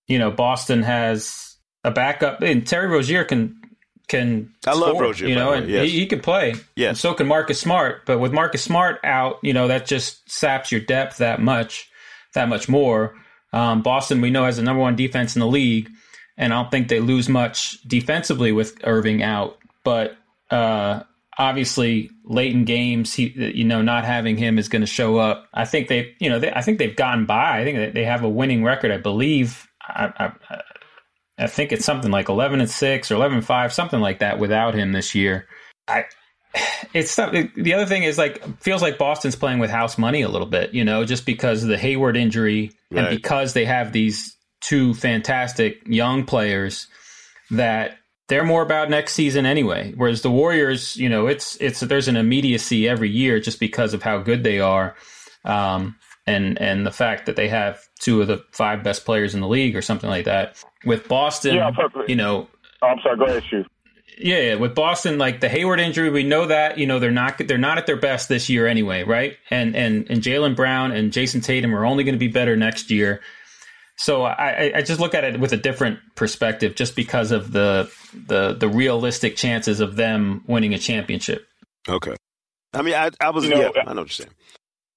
you 0.09 0.19
know 0.19 0.31
Boston 0.31 0.83
has 0.83 1.57
a 1.85 1.91
backup, 1.91 2.43
and 2.43 2.67
Terry 2.67 2.89
Rozier 2.89 3.25
can 3.25 3.61
can. 4.09 4.55
I 4.67 4.73
score, 4.73 4.87
love 4.87 5.01
Rozier. 5.01 5.29
You 5.29 5.35
know, 5.35 5.53
and 5.53 5.69
yes. 5.69 5.85
he, 5.85 6.01
he, 6.01 6.07
can 6.07 6.21
play. 6.21 6.55
Yeah. 6.75 6.93
So 6.93 7.15
can 7.15 7.27
Marcus 7.27 7.61
Smart. 7.61 8.07
But 8.07 8.19
with 8.19 8.33
Marcus 8.33 8.63
Smart 8.63 9.01
out, 9.05 9.39
you 9.43 9.53
know, 9.53 9.69
that 9.69 9.87
just 9.87 10.31
saps 10.31 10.71
your 10.71 10.81
depth 10.81 11.19
that 11.19 11.41
much, 11.41 11.91
that 12.35 12.49
much 12.49 12.69
more. 12.69 13.15
Um, 13.53 13.83
Boston, 13.83 14.21
we 14.21 14.31
know, 14.31 14.45
has 14.45 14.57
the 14.57 14.63
number 14.63 14.83
one 14.83 14.97
defense 14.97 15.35
in 15.35 15.41
the 15.41 15.47
league, 15.47 15.91
and 16.37 16.53
I 16.53 16.63
don't 16.63 16.71
think 16.71 16.89
they 16.89 17.01
lose 17.01 17.29
much 17.29 17.81
defensively 17.83 18.53
with 18.53 18.79
Irving 18.85 19.23
out. 19.23 19.59
But 19.83 20.17
uh, 20.51 21.05
obviously, 21.39 22.11
late 22.25 22.53
in 22.53 22.65
games, 22.65 23.15
he, 23.15 23.29
you 23.29 23.65
know, 23.65 23.83
not 23.83 24.05
having 24.05 24.37
him 24.37 24.59
is 24.59 24.69
going 24.69 24.83
to 24.83 24.87
show 24.87 25.17
up. 25.17 25.49
I 25.55 25.65
think 25.65 25.89
they, 25.89 26.15
you 26.19 26.29
know, 26.29 26.39
they, 26.39 26.53
I 26.53 26.61
think 26.61 26.79
they've 26.79 26.95
gotten 26.95 27.25
by. 27.25 27.61
I 27.61 27.65
think 27.65 27.95
they 27.95 28.05
have 28.05 28.25
a 28.25 28.29
winning 28.29 28.63
record. 28.63 28.91
I 28.91 28.99
believe. 28.99 29.67
I, 29.81 30.33
I, 30.51 30.61
I 31.39 31.47
think 31.47 31.73
it's 31.73 31.85
something 31.85 32.11
like 32.11 32.29
11 32.29 32.61
and 32.61 32.71
6 32.71 33.11
or 33.11 33.15
11 33.15 33.39
and 33.39 33.47
5, 33.47 33.73
something 33.73 34.01
like 34.01 34.21
that 34.21 34.39
without 34.39 34.75
him 34.75 34.93
this 34.93 35.15
year. 35.15 35.47
I 35.89 36.05
it's 36.95 37.15
the 37.17 37.73
other 37.75 37.87
thing 37.87 38.03
is 38.03 38.19
like 38.19 38.43
feels 38.61 38.83
like 38.83 38.99
Boston's 38.99 39.37
playing 39.37 39.59
with 39.59 39.71
house 39.71 39.99
money 39.99 40.23
a 40.23 40.29
little 40.29 40.47
bit, 40.47 40.75
you 40.75 40.85
know, 40.85 41.05
just 41.05 41.27
because 41.27 41.63
of 41.63 41.69
the 41.69 41.79
Hayward 41.79 42.17
injury 42.17 42.73
right. 42.91 43.07
and 43.07 43.17
because 43.17 43.53
they 43.53 43.65
have 43.65 43.93
these 43.93 44.37
two 44.61 44.95
fantastic 44.95 45.83
young 45.87 46.25
players 46.25 46.89
that 47.51 47.99
they're 48.29 48.45
more 48.45 48.63
about 48.63 48.91
next 48.91 49.13
season 49.13 49.47
anyway. 49.47 49.93
Whereas 49.97 50.23
the 50.23 50.31
Warriors, 50.31 50.97
you 50.97 51.09
know, 51.09 51.27
it's 51.27 51.57
it's 51.61 51.81
there's 51.81 52.09
an 52.09 52.17
immediacy 52.17 52.89
every 52.89 53.11
year 53.11 53.39
just 53.39 53.61
because 53.61 53.95
of 53.95 54.03
how 54.03 54.19
good 54.19 54.43
they 54.43 54.59
are. 54.59 54.97
Um, 55.45 55.97
and 56.27 56.61
and 56.61 56.87
the 56.87 56.91
fact 56.91 57.27
that 57.27 57.37
they 57.37 57.49
have 57.49 57.81
two 58.01 58.21
of 58.21 58.27
the 58.27 58.45
five 58.51 58.83
best 58.83 59.05
players 59.05 59.35
in 59.35 59.41
the 59.41 59.49
league 59.49 59.77
or 59.77 59.83
something 59.83 60.11
like 60.11 60.25
that. 60.25 60.63
With 60.85 61.09
Boston, 61.09 61.57
yeah, 61.57 61.71
you 62.07 62.17
know, 62.17 62.49
oh, 62.83 62.87
I'm 62.87 62.99
sorry. 63.03 63.17
Go 63.17 63.25
ahead, 63.25 63.45
shoot. 63.45 63.67
Yeah, 64.19 64.41
yeah, 64.41 64.55
with 64.55 64.75
Boston, 64.75 65.19
like 65.19 65.41
the 65.41 65.49
Hayward 65.49 65.79
injury, 65.79 66.09
we 66.11 66.25
know 66.25 66.47
that 66.47 66.79
you 66.79 66.87
know 66.87 66.99
they're 66.99 67.11
not 67.11 67.39
they're 67.39 67.59
not 67.59 67.79
at 67.79 67.87
their 67.87 67.99
best 67.99 68.29
this 68.29 68.49
year 68.49 68.67
anyway, 68.67 69.03
right? 69.03 69.37
And 69.51 69.77
and 69.77 70.11
and 70.11 70.23
Jaylen 70.23 70.57
Brown 70.57 70.93
and 70.93 71.13
Jayson 71.13 71.43
Tatum 71.43 71.75
are 71.75 71.85
only 71.85 72.03
going 72.03 72.15
to 72.15 72.19
be 72.19 72.29
better 72.29 72.57
next 72.57 72.91
year. 72.91 73.21
So 73.99 74.25
I, 74.25 74.73
I 74.75 74.83
just 74.83 75.01
look 75.01 75.15
at 75.15 75.25
it 75.25 75.41
with 75.41 75.53
a 75.53 75.57
different 75.57 76.01
perspective, 76.17 76.75
just 76.75 76.97
because 76.97 77.31
of 77.33 77.53
the 77.53 77.91
the 78.27 78.55
the 78.55 78.69
realistic 78.69 79.37
chances 79.37 79.81
of 79.81 79.97
them 79.97 80.45
winning 80.47 80.75
a 80.75 80.79
championship. 80.79 81.47
Okay, 81.89 82.15
I 82.75 82.83
mean, 82.83 82.95
I, 82.95 83.11
I 83.21 83.31
was 83.31 83.45
you 83.45 83.51
know, 83.51 83.61
yeah, 83.61 83.69
uh, 83.69 83.85
I 83.87 83.95
know 83.95 84.03
what 84.03 84.19
you're 84.19 84.27
saying. 84.27 84.35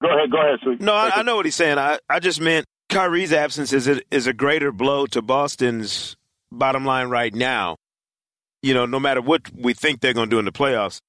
Go 0.01 0.07
ahead, 0.09 0.31
go 0.31 0.37
ahead, 0.39 0.59
sweet. 0.63 0.81
No, 0.81 0.93
I, 0.93 1.11
I, 1.15 1.23
know 1.23 1.35
what 1.35 1.45
he's 1.45 1.55
saying. 1.55 1.77
I, 1.77 1.99
I 2.09 2.19
just 2.19 2.39
meant 2.39 2.65
Kyrie's 2.89 3.33
absence 3.33 3.73
is 3.73 3.87
a, 3.87 4.01
is 4.11 4.27
a 4.27 4.33
greater 4.33 4.71
blow 4.71 5.05
to 5.07 5.21
Boston's 5.21 6.15
bottom 6.51 6.85
line 6.85 7.09
right 7.09 7.33
now. 7.33 7.75
You 8.61 8.73
know, 8.73 8.85
no 8.85 8.99
matter 8.99 9.21
what 9.21 9.41
we 9.53 9.73
think 9.73 9.99
they're 9.99 10.13
going 10.13 10.29
to 10.29 10.35
do 10.35 10.39
in 10.39 10.45
the 10.45 10.51
playoffs, 10.51 10.99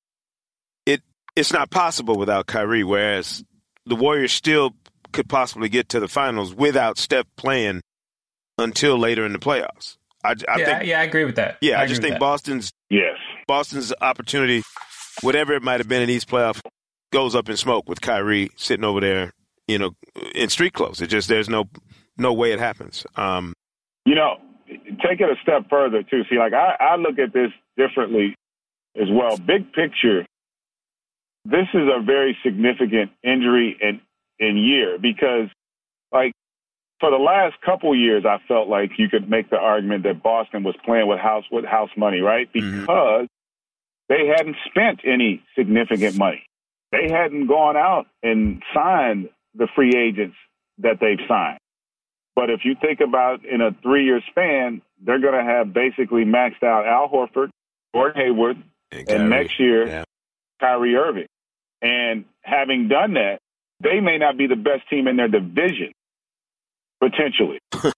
it 0.86 1.02
it's 1.36 1.52
not 1.52 1.70
possible 1.70 2.16
without 2.16 2.46
Kyrie. 2.46 2.84
Whereas 2.84 3.44
the 3.86 3.96
Warriors 3.96 4.32
still 4.32 4.74
could 5.12 5.28
possibly 5.28 5.68
get 5.68 5.88
to 5.90 6.00
the 6.00 6.08
finals 6.08 6.54
without 6.54 6.98
Steph 6.98 7.26
playing 7.36 7.80
until 8.58 8.98
later 8.98 9.24
in 9.24 9.32
the 9.32 9.38
playoffs. 9.38 9.96
I, 10.22 10.34
I 10.48 10.58
yeah, 10.58 10.64
think, 10.64 10.88
yeah, 10.88 11.00
I 11.00 11.04
agree 11.04 11.24
with 11.24 11.36
that. 11.36 11.58
Yeah, 11.60 11.80
I, 11.80 11.84
I 11.84 11.86
just 11.86 12.02
think 12.02 12.14
that. 12.14 12.20
Boston's 12.20 12.72
yes, 12.90 13.16
Boston's 13.46 13.92
opportunity, 14.00 14.62
whatever 15.22 15.54
it 15.54 15.62
might 15.62 15.80
have 15.80 15.88
been 15.88 16.02
in 16.02 16.08
these 16.08 16.24
playoffs, 16.24 16.60
goes 17.10 17.34
up 17.34 17.48
in 17.48 17.56
smoke 17.56 17.88
with 17.88 18.00
Kyrie 18.00 18.50
sitting 18.56 18.84
over 18.84 19.00
there, 19.00 19.32
you 19.66 19.78
know, 19.78 19.90
in 20.34 20.48
street 20.48 20.72
clothes. 20.72 21.00
It 21.00 21.08
just 21.08 21.28
there's 21.28 21.48
no 21.48 21.68
no 22.16 22.32
way 22.32 22.52
it 22.52 22.58
happens. 22.58 23.06
Um, 23.16 23.54
you 24.04 24.14
know, 24.14 24.36
take 24.68 25.20
it 25.20 25.28
a 25.30 25.36
step 25.42 25.68
further 25.68 26.02
too. 26.02 26.22
See, 26.30 26.38
like 26.38 26.52
I, 26.52 26.76
I 26.80 26.96
look 26.96 27.18
at 27.18 27.32
this 27.32 27.50
differently 27.76 28.34
as 29.00 29.08
well. 29.10 29.36
Big 29.36 29.72
picture, 29.72 30.24
this 31.44 31.66
is 31.74 31.88
a 31.92 32.02
very 32.02 32.36
significant 32.44 33.10
injury 33.22 33.76
and 33.80 34.00
in, 34.38 34.48
in 34.48 34.56
year 34.56 34.98
because, 35.00 35.48
like, 36.12 36.32
for 36.98 37.10
the 37.10 37.16
last 37.16 37.54
couple 37.64 37.94
years, 37.96 38.24
I 38.26 38.38
felt 38.46 38.68
like 38.68 38.90
you 38.98 39.08
could 39.08 39.30
make 39.30 39.48
the 39.48 39.56
argument 39.56 40.02
that 40.04 40.22
Boston 40.22 40.64
was 40.64 40.74
playing 40.84 41.08
with 41.08 41.18
house 41.18 41.44
with 41.50 41.64
house 41.64 41.90
money, 41.96 42.20
right? 42.20 42.52
Mm-hmm. 42.52 42.80
Because 42.80 43.26
mm-hmm. 43.26 43.26
they 44.08 44.26
hadn't 44.26 44.56
spent 44.66 45.00
any 45.04 45.42
significant 45.56 46.16
money 46.16 46.42
they 46.92 47.10
hadn't 47.10 47.46
gone 47.46 47.76
out 47.76 48.06
and 48.22 48.62
signed 48.74 49.28
the 49.54 49.68
free 49.74 49.94
agents 49.96 50.36
that 50.78 50.98
they've 51.00 51.24
signed. 51.28 51.58
But 52.36 52.50
if 52.50 52.60
you 52.64 52.74
think 52.80 53.00
about 53.00 53.44
in 53.44 53.60
a 53.60 53.70
three 53.82 54.04
year 54.04 54.20
span, 54.30 54.82
they're 55.02 55.20
going 55.20 55.34
to 55.34 55.44
have 55.44 55.72
basically 55.72 56.24
maxed 56.24 56.62
out 56.62 56.86
Al 56.86 57.08
Horford, 57.08 57.50
Gordon 57.92 58.22
Hayward, 58.22 58.56
and, 58.92 59.10
and 59.10 59.30
next 59.30 59.58
year, 59.58 59.86
yeah. 59.86 60.04
Kyrie 60.60 60.94
Irving. 60.94 61.26
And 61.82 62.24
having 62.42 62.88
done 62.88 63.14
that, 63.14 63.38
they 63.82 64.00
may 64.00 64.18
not 64.18 64.36
be 64.36 64.46
the 64.46 64.56
best 64.56 64.88
team 64.90 65.08
in 65.08 65.16
their 65.16 65.28
division, 65.28 65.92
potentially, 67.00 67.58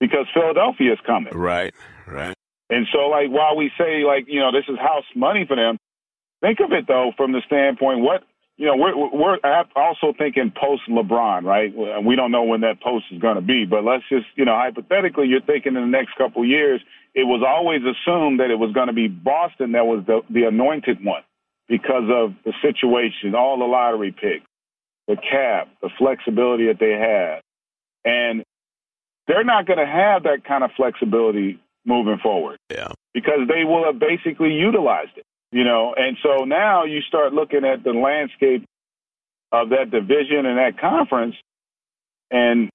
because 0.00 0.26
Philadelphia 0.34 0.92
is 0.92 0.98
coming. 1.06 1.32
Right, 1.32 1.72
right. 2.06 2.34
And 2.70 2.86
so, 2.92 3.08
like, 3.08 3.28
while 3.30 3.56
we 3.56 3.70
say, 3.78 4.02
like, 4.04 4.24
you 4.26 4.40
know, 4.40 4.50
this 4.50 4.64
is 4.68 4.78
house 4.78 5.04
money 5.14 5.44
for 5.46 5.56
them, 5.56 5.76
Think 6.42 6.58
of 6.58 6.72
it 6.72 6.86
though 6.88 7.12
from 7.16 7.32
the 7.32 7.40
standpoint 7.46 8.00
what 8.00 8.24
you 8.56 8.66
know 8.66 8.76
we're 8.76 8.96
we're 8.96 9.38
also 9.76 10.12
thinking 10.18 10.52
post 10.54 10.82
LeBron, 10.90 11.44
right? 11.44 11.72
And 11.72 12.04
we 12.04 12.16
don't 12.16 12.32
know 12.32 12.42
when 12.42 12.62
that 12.62 12.82
post 12.82 13.06
is 13.12 13.20
going 13.20 13.36
to 13.36 13.40
be, 13.40 13.64
but 13.64 13.84
let's 13.84 14.02
just 14.10 14.26
you 14.34 14.44
know 14.44 14.56
hypothetically, 14.56 15.28
you're 15.28 15.40
thinking 15.40 15.76
in 15.76 15.80
the 15.80 15.86
next 15.86 16.16
couple 16.18 16.42
of 16.42 16.48
years. 16.48 16.80
It 17.14 17.24
was 17.24 17.44
always 17.46 17.82
assumed 17.82 18.40
that 18.40 18.50
it 18.50 18.58
was 18.58 18.72
going 18.72 18.88
to 18.88 18.92
be 18.92 19.06
Boston 19.06 19.72
that 19.72 19.86
was 19.86 20.02
the, 20.06 20.22
the 20.30 20.44
anointed 20.44 21.04
one 21.04 21.22
because 21.68 22.08
of 22.10 22.34
the 22.44 22.52
situation, 22.62 23.34
all 23.34 23.58
the 23.58 23.66
lottery 23.66 24.12
picks, 24.12 24.46
the 25.06 25.16
cap, 25.16 25.68
the 25.80 25.90
flexibility 25.98 26.66
that 26.66 26.80
they 26.80 26.92
had, 26.92 27.42
and 28.04 28.44
they're 29.28 29.44
not 29.44 29.66
going 29.66 29.78
to 29.78 29.86
have 29.86 30.24
that 30.24 30.44
kind 30.44 30.64
of 30.64 30.70
flexibility 30.76 31.60
moving 31.84 32.18
forward. 32.20 32.58
Yeah, 32.68 32.88
because 33.14 33.46
they 33.46 33.62
will 33.64 33.84
have 33.84 34.00
basically 34.00 34.54
utilized 34.54 35.16
it. 35.16 35.24
You 35.52 35.64
know, 35.64 35.94
and 35.94 36.16
so 36.22 36.44
now 36.44 36.84
you 36.84 37.02
start 37.02 37.34
looking 37.34 37.64
at 37.64 37.84
the 37.84 37.92
landscape 37.92 38.64
of 39.52 39.68
that 39.68 39.90
division 39.90 40.46
and 40.46 40.56
that 40.56 40.80
conference, 40.80 41.36
and 42.30 42.70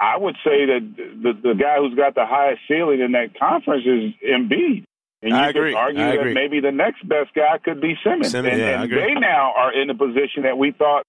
I 0.00 0.16
would 0.16 0.36
say 0.42 0.66
that 0.66 0.94
the, 0.96 1.32
the 1.34 1.54
guy 1.54 1.76
who's 1.76 1.94
got 1.94 2.14
the 2.14 2.24
highest 2.24 2.62
ceiling 2.66 3.00
in 3.00 3.12
that 3.12 3.38
conference 3.38 3.84
is 3.84 4.14
Embiid. 4.26 4.84
And 5.20 5.30
you 5.30 5.36
I 5.36 5.52
could 5.52 5.74
argue 5.74 6.02
I 6.02 6.16
that 6.16 6.18
agree. 6.18 6.34
maybe 6.34 6.60
the 6.60 6.72
next 6.72 7.06
best 7.06 7.34
guy 7.34 7.58
could 7.62 7.80
be 7.80 7.94
Simmons. 8.02 8.32
Simmons 8.32 8.54
and, 8.54 8.60
yeah, 8.60 8.82
and 8.82 8.90
they 8.90 9.14
now 9.14 9.52
are 9.54 9.72
in 9.72 9.86
the 9.86 9.94
position 9.94 10.44
that 10.44 10.56
we 10.56 10.72
thought 10.72 11.04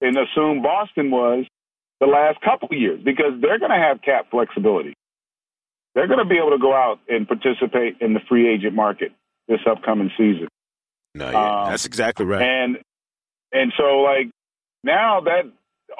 and 0.00 0.16
assumed 0.16 0.62
Boston 0.62 1.10
was 1.10 1.44
the 2.00 2.06
last 2.06 2.40
couple 2.40 2.68
of 2.70 2.78
years 2.78 3.00
because 3.04 3.32
they're 3.42 3.58
going 3.58 3.72
to 3.72 3.76
have 3.76 4.00
cap 4.00 4.30
flexibility. 4.30 4.94
They're 5.94 6.06
going 6.06 6.20
to 6.20 6.24
be 6.24 6.38
able 6.38 6.52
to 6.52 6.58
go 6.58 6.72
out 6.72 7.00
and 7.08 7.26
participate 7.26 8.00
in 8.00 8.14
the 8.14 8.20
free 8.28 8.48
agent 8.48 8.74
market 8.74 9.12
this 9.50 9.60
upcoming 9.68 10.10
season. 10.16 10.48
No, 11.14 11.30
yeah, 11.30 11.62
um, 11.64 11.70
that's 11.70 11.84
exactly 11.84 12.24
right. 12.24 12.40
And 12.40 12.78
and 13.52 13.72
so 13.76 14.00
like 14.00 14.30
now 14.84 15.20
that 15.20 15.50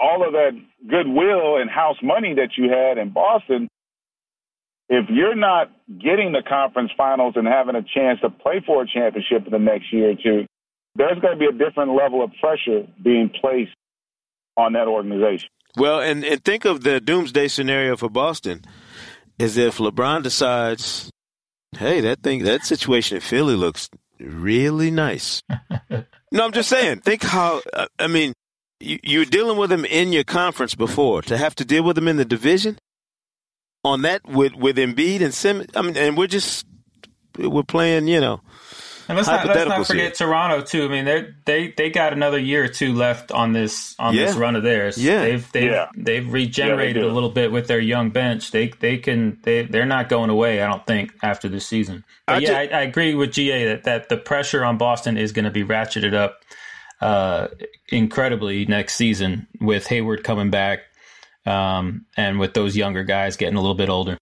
all 0.01 0.27
of 0.27 0.33
that 0.33 0.53
goodwill 0.89 1.57
and 1.57 1.69
house 1.69 1.97
money 2.03 2.35
that 2.35 2.51
you 2.57 2.71
had 2.71 2.97
in 2.97 3.13
Boston, 3.13 3.69
if 4.89 5.07
you're 5.11 5.35
not 5.35 5.71
getting 5.89 6.33
the 6.33 6.43
conference 6.49 6.93
finals 6.97 7.35
and 7.37 7.47
having 7.47 7.75
a 7.75 7.83
chance 7.83 8.21
to 8.21 8.31
play 8.31 8.63
for 8.65 8.83
a 8.83 8.87
championship 8.87 9.45
in 9.47 9.53
the 9.53 9.59
next 9.59 9.93
year 9.93 10.13
or 10.13 10.15
two, 10.15 10.47
there's 10.95 11.19
going 11.21 11.37
to 11.37 11.39
be 11.39 11.47
a 11.47 11.53
different 11.53 11.95
level 11.95 12.23
of 12.23 12.31
pressure 12.41 12.87
being 13.03 13.31
placed 13.41 13.73
on 14.57 14.73
that 14.75 14.87
organization. 14.87 15.49
Well, 15.77 16.01
and, 16.01 16.25
and 16.25 16.45
think 16.45 16.65
of 16.65 16.83
the 16.83 17.01
doomsday 17.01 17.49
scenario 17.49 17.97
for 17.97 18.09
Boston 18.09 18.65
is 19.39 19.57
if 19.57 19.79
LeBron 19.79 20.23
decides, 20.23 21.11
hey, 21.77 22.01
that 22.01 22.23
thing, 22.23 22.45
that 22.45 22.65
situation 22.65 23.17
in 23.17 23.21
Philly 23.21 23.55
looks 23.55 23.89
really 24.19 24.91
nice. 24.91 25.43
no, 26.33 26.45
I'm 26.45 26.53
just 26.53 26.69
saying, 26.69 27.01
think 27.01 27.23
how, 27.23 27.61
uh, 27.73 27.87
I 27.99 28.07
mean, 28.07 28.33
you, 28.81 28.99
you're 29.03 29.25
dealing 29.25 29.59
with 29.59 29.71
him 29.71 29.85
in 29.85 30.13
your 30.13 30.25
conference 30.25 30.75
before. 30.75 31.23
To 31.23 31.37
have 31.37 31.55
to 31.57 31.65
deal 31.65 31.83
with 31.83 31.97
him 31.97 32.09
in 32.09 32.17
the 32.17 32.25
division 32.25 32.79
on 33.85 34.03
that 34.03 34.27
with, 34.27 34.55
with 34.55 34.77
Embiid 34.77 35.21
and 35.23 35.35
Sim, 35.35 35.65
I 35.75 35.83
mean, 35.83 35.97
and 35.97 36.17
we're 36.17 36.27
just, 36.27 36.67
we're 37.39 37.63
playing, 37.63 38.09
you 38.09 38.21
know, 38.21 38.41
and 39.11 39.17
let's 39.17 39.29
not, 39.29 39.45
let's 39.45 39.69
not 39.69 39.87
forget 39.89 40.17
here. 40.17 40.29
Toronto 40.29 40.63
too. 40.63 40.85
I 40.85 40.89
mean, 40.89 41.05
they 41.05 41.27
they 41.45 41.75
they 41.77 41.91
got 41.91 42.13
another 42.13 42.39
year 42.39 42.65
or 42.65 42.69
two 42.69 42.95
left 42.95 43.33
on 43.33 43.53
this 43.53 43.97
on 43.99 44.15
yeah. 44.15 44.27
this 44.27 44.37
run 44.37 44.55
of 44.55 44.63
theirs. 44.63 44.97
Yeah, 44.97 45.23
they've 45.23 45.53
they've 45.53 45.71
yeah. 45.73 45.89
they've 45.97 46.33
regenerated 46.33 47.03
yeah, 47.03 47.11
a 47.11 47.13
little 47.13 47.29
bit 47.29 47.51
with 47.51 47.67
their 47.67 47.81
young 47.81 48.11
bench. 48.11 48.53
They 48.53 48.69
they 48.69 48.99
can 48.99 49.41
they 49.43 49.63
they're 49.63 49.85
not 49.85 50.09
going 50.09 50.31
away. 50.31 50.63
I 50.63 50.69
don't 50.69 50.87
think 50.87 51.13
after 51.23 51.49
this 51.49 51.67
season. 51.67 52.05
But 52.27 52.37
I 52.37 52.39
yeah, 52.39 52.59
I, 52.59 52.63
I, 52.67 52.83
agree 52.83 53.17
with 53.17 53.33
GA 53.33 53.65
that 53.67 53.85
that 53.85 54.09
the 54.09 54.17
pressure 54.17 54.65
on 54.65 54.79
Boston 54.79 55.17
is 55.17 55.33
going 55.33 55.45
to 55.45 55.51
be 55.51 55.65
ratcheted 55.65 56.15
up 56.15 56.39
uh, 57.01 57.49
incredibly 57.89 58.65
next 58.67 58.95
season 58.95 59.49
with 59.61 59.89
Hayward 59.89 60.23
coming 60.23 60.51
back 60.51 60.81
um, 61.47 62.07
and 62.17 62.39
with 62.39 62.55
those 62.55 62.77
younger 62.77 63.03
guys 63.03 63.37
getting 63.37 63.57
a 63.57 63.61
little 63.61 63.75
bit 63.75 63.89
older. 63.89 64.19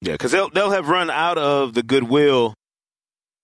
Yeah, 0.00 0.14
because 0.14 0.32
they'll 0.32 0.50
they'll 0.50 0.72
have 0.72 0.88
run 0.88 1.10
out 1.10 1.38
of 1.38 1.74
the 1.74 1.84
goodwill 1.84 2.54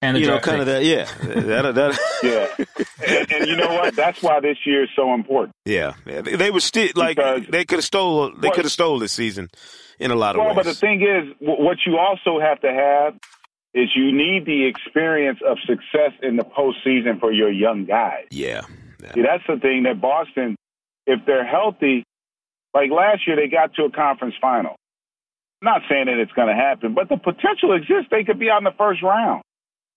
and 0.00 0.16
you 0.18 0.26
know, 0.26 0.38
kind 0.38 0.60
of 0.60 0.66
that, 0.66 0.84
yeah, 0.84 1.06
that, 1.22 1.74
that, 1.74 1.98
yeah. 2.22 2.64
And, 3.06 3.32
and, 3.32 3.46
you 3.48 3.56
know 3.56 3.74
what? 3.74 3.96
That's 3.96 4.22
why 4.22 4.40
this 4.40 4.58
year 4.64 4.84
is 4.84 4.90
so 4.94 5.12
important. 5.12 5.54
Yeah, 5.64 5.94
yeah. 6.06 6.20
They, 6.20 6.36
they 6.36 6.50
were 6.50 6.60
still 6.60 6.88
like 6.94 7.16
because, 7.16 7.46
they 7.48 7.64
could 7.64 7.78
have 7.78 7.84
stole. 7.84 8.32
They 8.32 8.50
could 8.50 8.64
have 8.64 8.72
stole 8.72 8.98
this 8.98 9.12
season 9.12 9.48
in 9.98 10.10
a 10.10 10.14
lot 10.14 10.36
of 10.36 10.38
well, 10.38 10.48
ways. 10.48 10.56
Well, 10.56 10.64
but 10.64 10.70
the 10.70 10.76
thing 10.76 11.02
is, 11.02 11.34
what 11.40 11.78
you 11.84 11.98
also 11.98 12.40
have 12.40 12.60
to 12.60 12.72
have 12.72 13.14
is 13.74 13.90
you 13.94 14.12
need 14.12 14.46
the 14.46 14.66
experience 14.66 15.40
of 15.46 15.58
success 15.66 16.12
in 16.22 16.36
the 16.36 16.44
postseason 16.44 17.20
for 17.20 17.32
your 17.32 17.50
young 17.50 17.84
guys. 17.84 18.26
Yeah. 18.30 18.62
yeah. 19.02 19.14
See, 19.14 19.22
that's 19.22 19.44
the 19.46 19.58
thing 19.60 19.82
that 19.84 20.00
Boston, 20.00 20.56
if 21.06 21.20
they're 21.26 21.46
healthy, 21.46 22.04
like 22.72 22.90
last 22.90 23.26
year, 23.26 23.36
they 23.36 23.48
got 23.48 23.74
to 23.74 23.84
a 23.84 23.90
conference 23.90 24.34
final. 24.40 24.76
I'm 25.60 25.66
not 25.66 25.82
saying 25.90 26.06
that 26.06 26.18
it's 26.18 26.32
going 26.32 26.48
to 26.48 26.54
happen, 26.54 26.94
but 26.94 27.08
the 27.08 27.16
potential 27.16 27.74
exists. 27.74 28.08
They 28.10 28.24
could 28.24 28.38
be 28.38 28.48
out 28.48 28.58
in 28.58 28.64
the 28.64 28.76
first 28.78 29.02
round. 29.02 29.42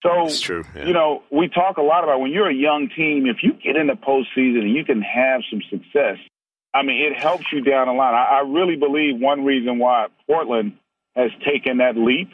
So, 0.04 0.10
That's 0.24 0.42
true. 0.42 0.64
Yeah. 0.76 0.88
you 0.88 0.94
know, 0.94 1.24
we 1.32 1.48
talk 1.48 1.78
a 1.78 1.82
lot 1.82 2.04
about 2.04 2.20
when 2.22 2.32
you're 2.32 2.50
a 2.50 2.56
young 2.56 2.90
team, 2.96 3.28
if 3.28 3.44
you 3.44 3.54
get 3.54 3.76
in 3.76 3.88
the 3.88 3.94
postseason 3.94 4.62
and 4.62 4.74
you 4.74 4.84
can 4.84 5.02
have 5.02 5.42
some 5.50 5.62
success, 5.70 6.18
I 6.74 6.84
mean, 6.84 7.12
it 7.12 7.20
helps 7.20 7.46
you 7.52 7.62
down 7.62 7.88
the 7.88 7.94
line. 7.94 8.14
I, 8.14 8.38
I 8.38 8.40
really 8.42 8.78
believe 8.78 9.20
one 9.20 9.46
reason 9.46 9.78
why 9.78 10.08
Portland 10.26 10.74
has 11.16 11.30
taken 11.46 11.78
that 11.78 11.98
leap 11.98 12.34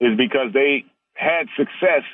is 0.00 0.16
because 0.16 0.52
they 0.54 0.84
had 1.14 1.48
success 1.56 2.04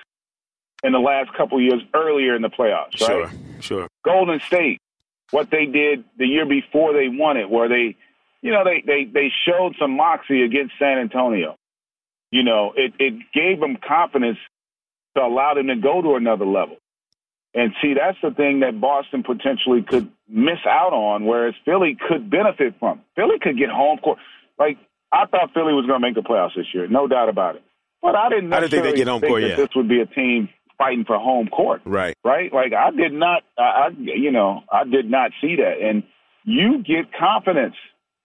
in 0.82 0.92
the 0.92 0.98
last 0.98 1.32
couple 1.34 1.58
of 1.58 1.62
years 1.62 1.82
earlier 1.94 2.34
in 2.34 2.42
the 2.42 2.48
playoffs, 2.48 3.00
right? 3.00 3.30
Sure, 3.30 3.30
sure. 3.60 3.88
Golden 4.04 4.40
State, 4.40 4.80
what 5.30 5.50
they 5.50 5.66
did 5.66 6.04
the 6.18 6.26
year 6.26 6.46
before 6.46 6.92
they 6.94 7.08
won 7.08 7.36
it, 7.36 7.48
where 7.48 7.68
they, 7.68 7.96
you 8.42 8.50
know, 8.50 8.64
they, 8.64 8.82
they, 8.86 9.04
they 9.04 9.30
showed 9.46 9.76
some 9.78 9.96
moxie 9.96 10.42
against 10.42 10.74
San 10.78 10.98
Antonio. 10.98 11.56
You 12.30 12.42
know, 12.42 12.72
it, 12.76 12.94
it 12.98 13.14
gave 13.32 13.60
them 13.60 13.76
confidence 13.86 14.38
to 15.16 15.22
allow 15.22 15.54
them 15.54 15.68
to 15.68 15.76
go 15.76 16.02
to 16.02 16.14
another 16.16 16.46
level. 16.46 16.76
And 17.54 17.72
see, 17.80 17.94
that's 17.94 18.18
the 18.20 18.34
thing 18.34 18.60
that 18.60 18.80
Boston 18.80 19.22
potentially 19.22 19.82
could 19.82 20.10
miss 20.28 20.58
out 20.68 20.92
on, 20.92 21.24
whereas 21.24 21.54
Philly 21.64 21.96
could 22.08 22.28
benefit 22.28 22.74
from. 22.80 23.00
Philly 23.14 23.38
could 23.40 23.56
get 23.56 23.70
home 23.70 23.98
court. 23.98 24.18
Like 24.58 24.76
I 25.12 25.26
thought 25.26 25.54
Philly 25.54 25.72
was 25.72 25.86
going 25.86 26.00
to 26.00 26.06
make 26.06 26.16
the 26.16 26.28
playoffs 26.28 26.56
this 26.56 26.66
year, 26.74 26.88
no 26.88 27.06
doubt 27.06 27.28
about 27.28 27.54
it. 27.56 27.62
But 28.02 28.16
I 28.16 28.28
didn't. 28.28 28.52
I 28.52 28.60
didn't 28.60 28.72
think 28.72 28.82
they 28.82 28.92
get 28.94 29.08
home 29.08 29.20
court 29.20 29.42
yet. 29.42 29.56
This 29.56 29.68
would 29.76 29.88
be 29.88 30.00
a 30.00 30.06
team 30.06 30.48
fighting 30.76 31.04
for 31.06 31.16
home 31.18 31.48
court. 31.48 31.82
Right. 31.84 32.16
Right. 32.24 32.52
Like 32.52 32.72
I 32.72 32.90
did 32.90 33.12
not. 33.12 33.44
I, 33.56 33.62
I 33.62 33.88
you 33.96 34.32
know 34.32 34.62
I 34.70 34.84
did 34.84 35.08
not 35.08 35.30
see 35.40 35.56
that, 35.56 35.80
and 35.80 36.02
you 36.44 36.82
get 36.82 37.12
confidence 37.18 37.76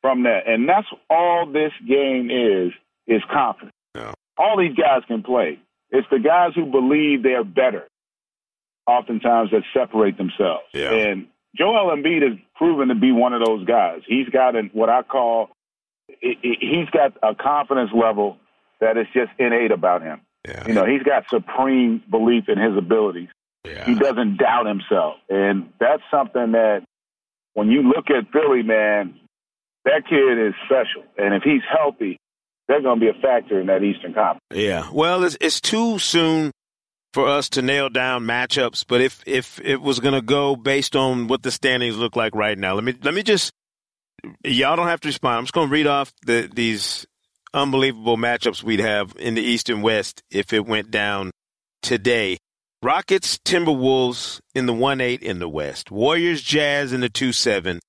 from 0.01 0.23
that, 0.23 0.47
and 0.47 0.67
that's 0.67 0.87
all 1.09 1.45
this 1.45 1.71
game 1.87 2.29
is 2.31 2.73
is 3.07 3.21
confidence. 3.31 3.75
Yeah. 3.95 4.13
All 4.37 4.57
these 4.57 4.75
guys 4.75 5.03
can 5.07 5.23
play. 5.23 5.59
It's 5.91 6.07
the 6.11 6.19
guys 6.19 6.51
who 6.55 6.65
believe 6.65 7.23
they're 7.23 7.43
better, 7.43 7.87
oftentimes 8.87 9.51
that 9.51 9.63
separate 9.73 10.17
themselves. 10.17 10.65
Yeah. 10.73 10.91
And 10.91 11.27
Joel 11.57 11.95
Embiid 11.95 12.21
has 12.21 12.37
proven 12.55 12.89
to 12.89 12.95
be 12.95 13.11
one 13.11 13.33
of 13.33 13.43
those 13.43 13.65
guys. 13.65 14.01
He's 14.07 14.29
got 14.29 14.55
an, 14.55 14.69
what 14.73 14.89
I 14.89 15.01
call, 15.01 15.49
he's 16.21 16.89
got 16.91 17.13
a 17.23 17.33
confidence 17.35 17.91
level 17.93 18.37
that 18.81 18.97
is 18.97 19.07
just 19.13 19.31
innate 19.39 19.71
about 19.71 20.01
him. 20.01 20.21
Yeah. 20.47 20.67
You 20.67 20.73
know, 20.73 20.85
he's 20.85 21.03
got 21.03 21.29
supreme 21.29 22.03
belief 22.09 22.45
in 22.47 22.57
his 22.57 22.77
abilities. 22.77 23.29
Yeah. 23.65 23.85
He 23.85 23.95
doesn't 23.95 24.37
doubt 24.37 24.67
himself. 24.67 25.15
And 25.29 25.73
that's 25.79 26.03
something 26.11 26.53
that 26.53 26.83
when 27.53 27.69
you 27.69 27.81
look 27.81 28.09
at 28.09 28.31
Philly, 28.31 28.63
man, 28.63 29.15
that 29.85 30.03
kid 30.07 30.37
is 30.47 30.53
special. 30.65 31.03
And 31.17 31.33
if 31.33 31.43
he's 31.43 31.61
healthy, 31.69 32.17
they're 32.69 32.81
going 32.83 32.99
to 32.99 33.05
be 33.05 33.09
a 33.09 33.19
factor 33.19 33.59
in 33.59 33.67
that 33.67 33.83
Eastern 33.83 34.13
Conference. 34.13 34.43
Yeah. 34.53 34.89
Well, 34.93 35.23
it's, 35.23 35.35
it's 35.41 35.59
too 35.59 35.97
soon 35.97 36.51
for 37.13 37.27
us 37.27 37.49
to 37.49 37.63
nail 37.63 37.89
down 37.89 38.23
matchups, 38.23 38.85
but 38.87 39.01
if 39.01 39.23
if 39.25 39.59
it 39.61 39.81
was 39.81 39.99
going 39.99 40.13
to 40.13 40.21
go 40.21 40.55
based 40.55 40.95
on 40.95 41.27
what 41.27 41.41
the 41.41 41.49
standings 41.49 41.97
look 41.97 42.15
like 42.15 42.35
right 42.35 42.57
now, 42.57 42.75
let 42.75 42.83
me 42.83 42.93
let 43.03 43.15
me 43.15 43.23
just 43.23 43.51
y'all 44.45 44.75
don't 44.75 44.87
have 44.87 45.01
to 45.01 45.07
respond. 45.07 45.39
I'm 45.39 45.43
just 45.45 45.53
going 45.53 45.69
to 45.69 45.73
read 45.73 45.87
off 45.87 46.13
the 46.27 46.47
these 46.53 47.07
unbelievable 47.51 48.17
matchups 48.17 48.61
we'd 48.61 48.79
have 48.79 49.15
in 49.17 49.33
the 49.33 49.41
East 49.41 49.69
and 49.69 49.81
West 49.81 50.21
if 50.29 50.53
it 50.53 50.67
went 50.67 50.91
down 50.91 51.31
today. 51.81 52.37
Rockets, 52.83 53.39
Timberwolves 53.39 54.39
in 54.53 54.67
the 54.67 54.73
1 54.73 55.01
8 55.01 55.23
in 55.23 55.39
the 55.39 55.49
West. 55.49 55.89
Warriors, 55.89 56.43
Jazz 56.43 56.93
in 56.93 57.01
the 57.01 57.09
2 57.09 57.33
7. 57.33 57.79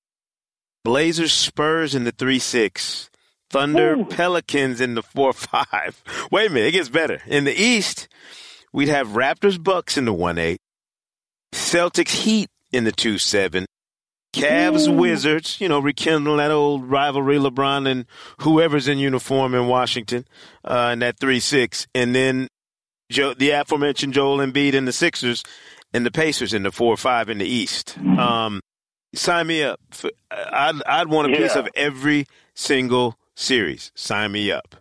Blazers, 0.83 1.31
Spurs 1.31 1.93
in 1.93 2.03
the 2.05 2.11
3 2.11 2.39
6. 2.39 3.10
Thunder, 3.51 3.95
Ooh. 3.95 4.05
Pelicans 4.05 4.79
in 4.79 4.95
the 4.95 5.03
4 5.03 5.33
5. 5.33 6.03
Wait 6.31 6.49
a 6.49 6.53
minute, 6.53 6.67
it 6.67 6.71
gets 6.71 6.89
better. 6.89 7.21
In 7.27 7.43
the 7.43 7.53
East, 7.53 8.07
we'd 8.71 8.87
have 8.87 9.09
Raptors, 9.09 9.61
Bucks 9.61 9.97
in 9.97 10.05
the 10.05 10.13
1 10.13 10.37
8. 10.37 10.57
Celtics, 11.53 12.11
Heat 12.23 12.49
in 12.71 12.85
the 12.85 12.91
2 12.91 13.17
7. 13.17 13.65
Cavs, 14.33 14.87
Ooh. 14.87 14.93
Wizards, 14.93 15.59
you 15.59 15.67
know, 15.67 15.79
rekindle 15.79 16.37
that 16.37 16.51
old 16.51 16.89
rivalry, 16.89 17.37
LeBron 17.37 17.85
and 17.89 18.05
whoever's 18.39 18.87
in 18.87 18.97
uniform 18.97 19.53
in 19.53 19.67
Washington 19.67 20.25
uh, 20.63 20.91
in 20.93 20.99
that 20.99 21.19
3 21.19 21.41
6. 21.41 21.87
And 21.93 22.15
then 22.15 22.47
Joe, 23.11 23.33
the 23.33 23.49
aforementioned 23.49 24.13
Joel 24.13 24.37
Embiid 24.37 24.73
and 24.73 24.87
the 24.87 24.93
Sixers 24.93 25.43
and 25.93 26.05
the 26.05 26.11
Pacers 26.11 26.53
in 26.53 26.63
the 26.63 26.71
4 26.71 26.95
5 26.95 27.29
in 27.29 27.39
the 27.39 27.45
East. 27.45 27.97
Um, 27.97 28.61
sign 29.13 29.47
me 29.47 29.63
up. 29.63 29.81
I'd, 30.31 30.81
I'd 30.85 31.09
want 31.09 31.27
a 31.27 31.31
yeah. 31.31 31.37
piece 31.39 31.55
of 31.57 31.67
every 31.75 32.27
single 32.55 33.17
series. 33.41 33.91
Sign 33.95 34.31
me 34.31 34.51
up. 34.51 34.75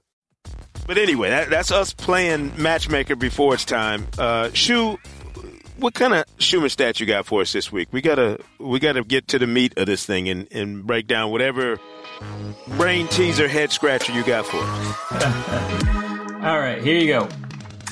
But 0.87 0.99
anyway, 0.99 1.31
that, 1.31 1.51
that's 1.51 1.71
us 1.71 1.93
playing 1.93 2.53
matchmaker 2.57 3.17
before 3.17 3.55
it's 3.55 3.65
time. 3.65 4.07
Uh, 4.19 4.51
Shu, 4.53 4.99
what 5.79 5.95
kind 5.95 6.15
of 6.15 6.25
Schuhmann 6.39 6.69
stats 6.69 7.01
you 7.01 7.07
got 7.07 7.27
for 7.27 7.43
us 7.43 7.53
this 7.53 7.71
week? 7.71 7.89
We 7.93 8.01
gotta 8.01 8.41
we 8.59 8.79
gotta 8.79 9.05
get 9.05 9.29
to 9.29 9.39
the 9.39 9.47
meat 9.47 9.77
of 9.79 9.87
this 9.87 10.05
thing 10.05 10.29
and, 10.29 10.49
and 10.53 10.87
break 10.87 11.07
down 11.07 11.31
whatever 11.31 11.79
brain 12.69 13.09
teaser, 13.09 13.49
head 13.49 13.73
scratcher 13.73 14.13
you 14.13 14.25
got 14.25 14.47
for 14.47 14.59
us. 14.59 16.35
All 16.45 16.59
right, 16.59 16.83
here 16.83 16.99
you 16.99 17.07
go. 17.07 17.29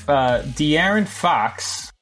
Uh, 0.07 0.43
De'Aaron 0.43 1.07
Fox 1.07 1.93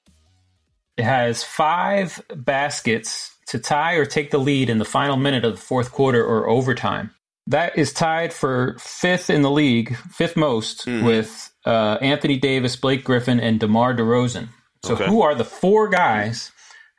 has 0.99 1.43
five 1.43 2.23
baskets 2.35 3.35
to 3.49 3.59
tie 3.59 3.95
or 3.95 4.07
take 4.07 4.31
the 4.31 4.39
lead 4.39 4.71
in 4.71 4.79
the 4.79 4.85
final 4.85 5.17
minute 5.17 5.45
of 5.45 5.57
the 5.57 5.61
fourth 5.61 5.93
quarter 5.93 6.25
or 6.25 6.49
overtime. 6.49 7.11
That 7.49 7.79
is 7.79 7.93
tied 7.93 8.33
for 8.33 8.77
fifth 8.79 9.31
in 9.31 9.43
the 9.43 9.51
league, 9.51 9.97
fifth 9.97 10.37
most, 10.37 10.87
mm-hmm. 10.87 11.07
with 11.07 11.53
uh, 11.65 11.99
Anthony 12.01 12.37
Davis, 12.39 12.77
Blake 12.77 13.05
Griffin, 13.05 13.39
and 13.39 13.61
DeMar 13.61 13.95
DeRozan. 13.95 14.49
So, 14.85 14.95
okay. 14.95 15.07
who 15.07 15.23
are 15.23 15.35
the 15.35 15.45
four 15.45 15.89
guys 15.89 16.51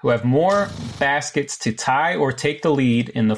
who 0.01 0.10
have 0.10 0.23
more 0.23 0.69
baskets 0.99 1.57
to 1.60 1.73
tie 1.73 2.15
or 2.15 2.31
take 2.31 2.62
the 2.62 2.71
lead 2.71 3.10
in 3.10 3.27
the 3.27 3.36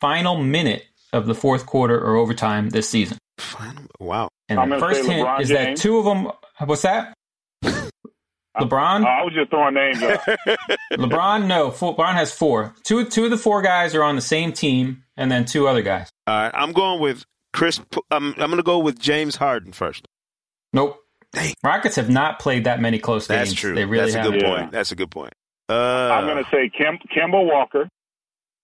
final 0.00 0.36
minute 0.36 0.84
of 1.12 1.26
the 1.26 1.34
fourth 1.34 1.66
quarter 1.66 1.98
or 1.98 2.16
overtime 2.16 2.70
this 2.70 2.88
season? 2.88 3.18
Wow. 3.98 4.28
And 4.48 4.58
I'm 4.58 4.70
the 4.70 4.78
first 4.78 5.04
hint 5.06 5.26
LeBron 5.26 5.40
is 5.40 5.48
James. 5.48 5.80
that 5.80 5.82
two 5.82 5.98
of 5.98 6.04
them. 6.04 6.30
What's 6.64 6.82
that? 6.82 7.14
LeBron? 8.58 9.04
I 9.06 9.22
was 9.24 9.32
just 9.34 9.50
throwing 9.50 9.74
names 9.74 10.02
out. 10.02 10.20
LeBron, 10.92 11.46
no. 11.46 11.70
LeBron 11.70 12.14
has 12.14 12.32
four. 12.32 12.74
Two, 12.84 13.04
two 13.04 13.24
of 13.24 13.30
the 13.30 13.36
four 13.38 13.62
guys 13.62 13.94
are 13.94 14.02
on 14.02 14.16
the 14.16 14.22
same 14.22 14.52
team, 14.52 15.04
and 15.16 15.30
then 15.30 15.44
two 15.44 15.68
other 15.68 15.82
guys. 15.82 16.10
All 16.26 16.34
right, 16.34 16.50
I'm 16.54 16.72
going 16.72 17.00
with 17.00 17.24
Chris, 17.52 17.80
I'm, 18.10 18.28
I'm 18.32 18.34
going 18.50 18.56
to 18.56 18.62
go 18.62 18.78
with 18.78 18.98
James 18.98 19.36
Harden 19.36 19.72
first. 19.72 20.06
Nope. 20.72 20.98
Dang. 21.32 21.54
Rockets 21.62 21.96
have 21.96 22.10
not 22.10 22.38
played 22.40 22.64
that 22.64 22.80
many 22.80 22.98
close 22.98 23.26
games. 23.28 23.50
That's 23.50 23.52
true. 23.60 23.74
They 23.74 23.84
really 23.84 24.10
That's 24.10 24.14
a 24.14 24.22
have. 24.22 24.32
good 24.32 24.42
Yeah. 24.42 24.56
point. 24.56 24.72
That's 24.72 24.90
a 24.92 24.96
good 24.96 25.10
point. 25.10 25.32
Uh, 25.68 25.74
I'm 26.12 26.26
going 26.26 26.42
to 26.44 26.50
say 26.50 26.68
Kim, 26.76 26.98
Kemba 27.14 27.44
Walker. 27.46 27.88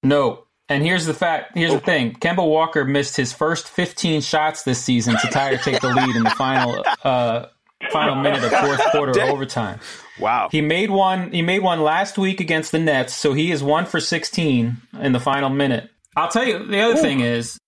No. 0.02 0.44
And 0.68 0.82
here's 0.82 1.06
the 1.06 1.14
fact. 1.14 1.56
Here's 1.56 1.70
the 1.72 1.78
thing. 1.78 2.14
Kemba 2.14 2.44
Walker 2.44 2.84
missed 2.84 3.16
his 3.16 3.32
first 3.32 3.68
15 3.68 4.20
shots 4.20 4.64
this 4.64 4.82
season 4.82 5.16
to 5.20 5.28
tie 5.28 5.50
or 5.52 5.58
take 5.58 5.80
the 5.80 5.88
lead 5.94 6.16
in 6.16 6.24
the 6.24 6.30
final 6.30 6.82
uh, 7.04 7.46
final 7.92 8.14
minute 8.16 8.44
of 8.44 8.50
fourth 8.52 8.80
quarter 8.90 9.20
overtime. 9.22 9.80
wow. 10.20 10.48
He 10.50 10.60
made 10.60 10.90
one. 10.90 11.32
He 11.32 11.42
made 11.42 11.60
one 11.62 11.80
last 11.82 12.18
week 12.18 12.40
against 12.40 12.72
the 12.72 12.78
Nets, 12.78 13.14
so 13.14 13.32
he 13.32 13.50
is 13.52 13.62
one 13.62 13.86
for 13.86 14.00
16 14.00 14.76
in 15.00 15.12
the 15.12 15.20
final 15.20 15.50
minute. 15.50 15.90
I'll 16.16 16.28
tell 16.28 16.44
you. 16.46 16.64
The 16.66 16.80
other 16.80 16.96
thing 16.96 17.20
is, 17.20 17.58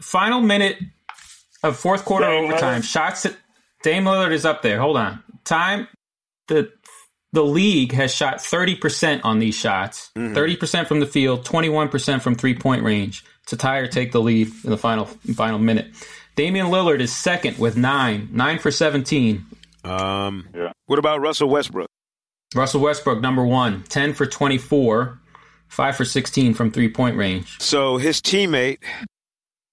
final 0.00 0.40
minute 0.40 0.78
of 1.62 1.76
fourth 1.76 2.04
quarter 2.04 2.26
Dame 2.26 2.44
overtime 2.44 2.80
Lillard. 2.82 2.84
shots. 2.84 3.22
That, 3.24 3.36
Dame 3.82 4.04
Lillard 4.04 4.32
is 4.32 4.44
up 4.44 4.62
there. 4.62 4.78
Hold 4.80 4.96
on. 4.96 5.22
Time. 5.44 5.88
The 6.48 6.70
the 7.34 7.42
league 7.44 7.92
has 7.92 8.14
shot 8.14 8.36
30% 8.38 9.22
on 9.24 9.38
these 9.38 9.54
shots. 9.54 10.10
30% 10.16 10.86
from 10.86 11.00
the 11.00 11.06
field, 11.06 11.46
21% 11.46 12.20
from 12.20 12.34
three-point 12.34 12.82
range 12.82 13.24
to 13.46 13.56
tie 13.56 13.78
or 13.78 13.86
take 13.86 14.12
the 14.12 14.20
lead 14.20 14.48
in 14.64 14.70
the 14.70 14.76
final 14.76 15.06
final 15.06 15.58
minute. 15.58 15.86
Damian 16.34 16.66
Lillard 16.68 17.00
is 17.00 17.14
second 17.14 17.58
with 17.58 17.76
9, 17.76 18.28
9 18.32 18.58
for 18.58 18.70
17. 18.70 19.44
Um, 19.84 20.48
Yeah. 20.54 20.72
What 20.86 20.98
about 20.98 21.20
Russell 21.20 21.48
Westbrook? 21.48 21.88
Russell 22.54 22.80
Westbrook 22.80 23.20
number 23.20 23.44
1, 23.44 23.84
10 23.88 24.14
for 24.14 24.26
24, 24.26 25.18
5 25.68 25.96
for 25.96 26.04
16 26.04 26.54
from 26.54 26.70
three-point 26.70 27.16
range. 27.16 27.58
So 27.60 27.96
his 27.96 28.20
teammate 28.20 28.78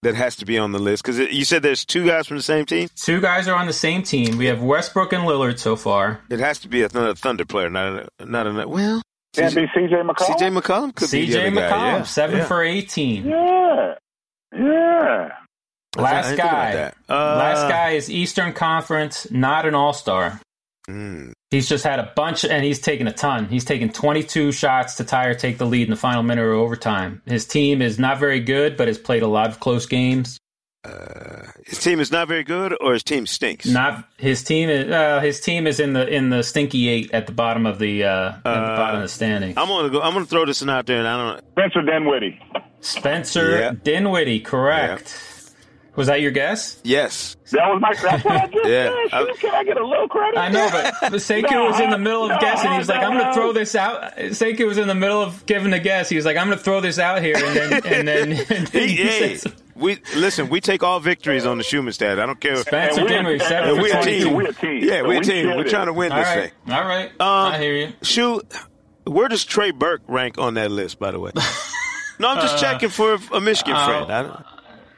that 0.02 0.15
has 0.15 0.38
to 0.38 0.45
be 0.45 0.58
on 0.58 0.72
the 0.72 0.80
list 0.80 1.04
because 1.04 1.19
you 1.19 1.43
said 1.43 1.62
there's 1.62 1.86
two 1.86 2.06
guys 2.06 2.28
from 2.28 2.38
the 2.38 2.43
same 2.43 2.65
team. 2.65 2.88
Two 2.95 3.19
guys 3.19 3.48
are 3.50 3.56
on 3.56 3.67
the 3.67 3.74
same 3.74 4.02
team. 4.02 4.38
We 4.38 4.45
have 4.45 4.62
Westbrook 4.62 5.12
and 5.12 5.24
Lillard 5.26 5.60
so 5.60 5.76
far. 5.76 6.22
It 6.30 6.39
has 6.39 6.60
to 6.60 6.69
be 6.69 6.84
another 6.84 7.15
Thunder 7.15 7.43
player, 7.45 7.69
not 7.69 8.08
a, 8.19 8.26
not 8.26 8.48
a 8.48 8.67
well. 8.67 9.02
Can't 9.36 9.54
be 9.54 9.67
C.J. 9.76 9.95
McCollum. 9.95 10.38
CJ 10.38 10.58
McCollum 10.60 10.95
could 10.95 11.12
be 11.12 11.28
CJ 11.28 11.48
other 11.48 11.52
guy. 11.52 11.69
McCollum, 11.69 11.98
Yeah. 12.00 12.04
7 12.04 12.38
yeah. 12.38 12.45
for 12.45 12.63
18. 12.63 13.26
Yeah. 13.28 13.93
Yeah. 14.58 15.30
I 15.97 16.02
Last 16.02 16.30
didn't 16.30 16.38
think 16.39 16.52
about 16.52 16.73
guy. 17.08 17.13
Uh, 17.13 17.38
Last 17.38 17.69
guy 17.69 17.89
is 17.91 18.10
Eastern 18.12 18.54
Conference, 18.54 19.30
not 19.32 19.65
an 19.65 19.73
all-star. 19.75 20.39
mm, 20.89 21.32
He's 21.49 21.67
just 21.67 21.84
had 21.84 21.99
a 21.99 22.12
bunch, 22.15 22.45
and 22.45 22.63
he's 22.63 22.80
taken 22.80 23.08
a 23.08 23.12
ton. 23.12 23.47
He's 23.47 23.65
taken 23.65 23.89
22 23.89 24.52
shots 24.52 24.95
to 24.95 25.04
tie 25.04 25.25
or 25.25 25.34
take 25.34 25.58
the 25.58 25.65
lead 25.65 25.84
in 25.84 25.89
the 25.89 25.95
final 25.95 26.21
minute 26.21 26.43
or 26.43 26.54
overtime. 26.54 27.21
His 27.25 27.45
team 27.45 27.82
is 27.82 27.97
not 27.97 28.19
very 28.19 28.39
good, 28.39 28.78
but 28.78 28.88
has 28.88 28.99
played 28.99 29.23
a 29.23 29.28
lot 29.28 29.49
of 29.49 29.60
close 29.60 29.88
games. 29.88 30.38
uh, 30.86 31.47
his 31.65 31.80
team 31.80 31.99
is 31.99 32.12
not 32.12 32.28
very 32.28 32.43
good, 32.43 32.78
or 32.80 32.93
his 32.93 33.04
team 33.04 33.25
stinks. 33.25 33.65
Not 33.65 34.08
his 34.17 34.43
team 34.43 34.69
is 34.69 34.91
uh, 34.91 35.19
his 35.21 35.41
team 35.41 35.65
is 35.67 35.80
in 35.80 35.93
the 35.93 36.08
in 36.08 36.30
the 36.30 36.41
stinky 36.43 36.88
eight 36.88 37.12
at 37.13 37.25
the 37.25 37.34
bottom 37.34 37.65
of 37.65 37.80
the 37.80 38.04
uh, 38.06 38.30
at 38.30 38.43
the 38.43 38.49
bottom 38.78 38.95
of 38.97 39.02
the 39.02 39.08
standing. 39.10 39.58
I'm 39.58 39.67
gonna 39.67 39.89
go. 39.89 40.02
I'm 40.02 40.13
gonna 40.13 40.25
throw 40.25 40.45
this 40.45 40.62
one 40.62 40.69
out 40.69 40.86
there, 40.86 40.99
and 40.99 41.08
I 41.08 41.17
don't. 41.34 41.43
Spencer 41.52 41.82
Dinwiddie. 41.82 42.39
Spencer 42.82 43.60
Yeah. 43.60 43.71
Dinwiddie, 43.84 44.39
correct. 44.39 45.38
Was 45.99 46.07
that 46.07 46.21
your 46.21 46.31
guess? 46.31 46.79
Yes, 46.85 47.35
That 47.51 47.67
was 47.67 47.81
my. 47.81 47.93
That's 47.93 48.23
what 48.23 48.33
I 48.41 48.47
just 48.47 48.65
Yeah. 48.69 48.89
said. 49.12 49.19
Shoot, 49.27 49.39
Can 49.41 49.53
I 49.53 49.63
get 49.65 49.75
a 49.77 49.85
little 49.85 50.07
credit? 50.07 50.38
I 50.39 50.47
know, 50.47 50.69
but 50.71 50.93
but 51.01 51.12
Sekou 51.19 51.51
No, 51.51 51.65
was 51.65 51.79
in 51.81 51.89
the 51.89 51.97
middle 51.97 52.23
of 52.23 52.29
no, 52.29 52.39
guessing. 52.39 52.71
He 52.71 52.77
was 52.77 52.88
like, 52.88 53.01
"I'm 53.03 53.12
going 53.13 53.25
to 53.25 53.33
throw 53.33 53.51
this 53.51 53.75
out." 53.75 54.15
Sekou 54.15 54.65
was 54.65 54.77
in 54.77 54.88
the 54.88 54.95
middle 54.95 55.21
of 55.21 55.45
giving 55.45 55.73
a 55.73 55.79
guess. 55.79 56.07
He 56.07 56.15
was 56.15 56.23
like, 56.23 56.38
"I'm 56.38 56.47
going 56.47 56.57
to 56.57 56.63
throw 56.63 56.79
this 56.79 56.99
out 56.99 57.21
here," 57.21 57.35
and 57.35 57.53
then 57.55 57.73
and 57.73 58.07
then, 58.07 58.31
and 58.49 58.67
then 58.67 58.88
he, 58.88 58.95
he 58.95 59.03
hey, 59.03 59.35
said, 59.35 59.53
we 59.75 59.97
listen. 60.15 60.47
We 60.47 60.62
take 60.62 60.83
all 60.83 61.01
victories 61.01 61.45
on 61.45 61.57
the 61.57 61.65
Schuhmann 61.65 61.91
stat. 61.91 62.17
I 62.17 62.25
don't 62.25 62.39
care. 62.39 62.55
Spencer 62.55 63.01
And 63.01 63.09
we- 63.09 63.15
Dinwiddie, 63.15 63.39
seven 63.43 63.69
and 63.71 63.77
for 63.77 63.83
we 63.83 63.89
a 63.91 63.93
22. 64.01 64.23
team. 64.23 64.33
We're 64.35 64.47
a 64.49 64.53
team. 64.53 64.83
Yeah, 64.85 65.01
So 65.01 65.07
we're 65.09 65.19
a 65.19 65.23
team. 65.23 65.47
We're 65.47 65.65
it. 65.65 65.69
trying 65.69 65.88
to 65.88 65.93
win 65.93 66.13
All 66.13 66.17
this 66.17 66.27
right, 66.27 66.53
thing. 66.65 66.73
all 66.73 66.83
right. 66.85 67.09
Um, 67.19 67.53
I 67.53 67.57
hear 67.57 67.73
you. 67.75 67.93
Shoot, 68.03 68.45
where 69.05 69.27
does 69.27 69.43
Trey 69.43 69.71
Burke 69.71 70.03
rank 70.07 70.38
on 70.38 70.53
that 70.53 70.71
list? 70.71 70.97
By 70.97 71.12
the 71.12 71.19
way. 71.19 71.31
No, 72.19 72.29
I'm 72.29 72.41
just 72.41 72.55
Uh, 72.55 72.59
checking 72.59 72.89
for 72.89 73.17
a 73.33 73.41
Michigan 73.41 73.75
uh, 73.75 74.05
friend. 74.05 74.43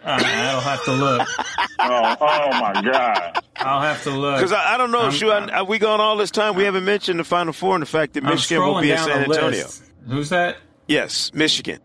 I 0.03 0.17
don't, 0.19 0.27
Uh, 0.27 0.33
I'll 0.33 0.61
have 0.61 0.83
to 0.85 0.93
look. 0.93 1.27
Oh, 1.83 2.15
oh 2.21 2.49
my 2.61 2.79
God. 2.83 3.39
I'll 3.55 3.81
have 3.81 4.03
to 4.03 4.11
look. 4.11 4.37
Because 4.37 4.51
I, 4.53 4.75
I 4.75 4.77
don't 4.77 4.91
know, 4.91 5.01
I'm- 5.01 5.11
Shu, 5.11 5.31
I, 5.31 5.47
I, 5.47 5.61
we 5.63 5.79
gone 5.79 5.99
all 5.99 6.15
this 6.15 6.29
time. 6.29 6.53
We 6.55 6.63
haven't 6.63 6.85
mentioned 6.85 7.19
the 7.19 7.23
Final 7.23 7.53
Four 7.53 7.73
and 7.75 7.81
the 7.81 7.87
fact 7.87 8.13
that 8.13 8.23
I'm 8.23 8.29
Michigan 8.29 8.63
will 8.63 8.79
be 8.81 8.91
in 8.91 8.97
San 8.99 9.23
Antonio. 9.23 9.65
Who's 10.07 10.29
that? 10.29 10.57
Yes, 10.87 11.33
Michigan. 11.33 11.79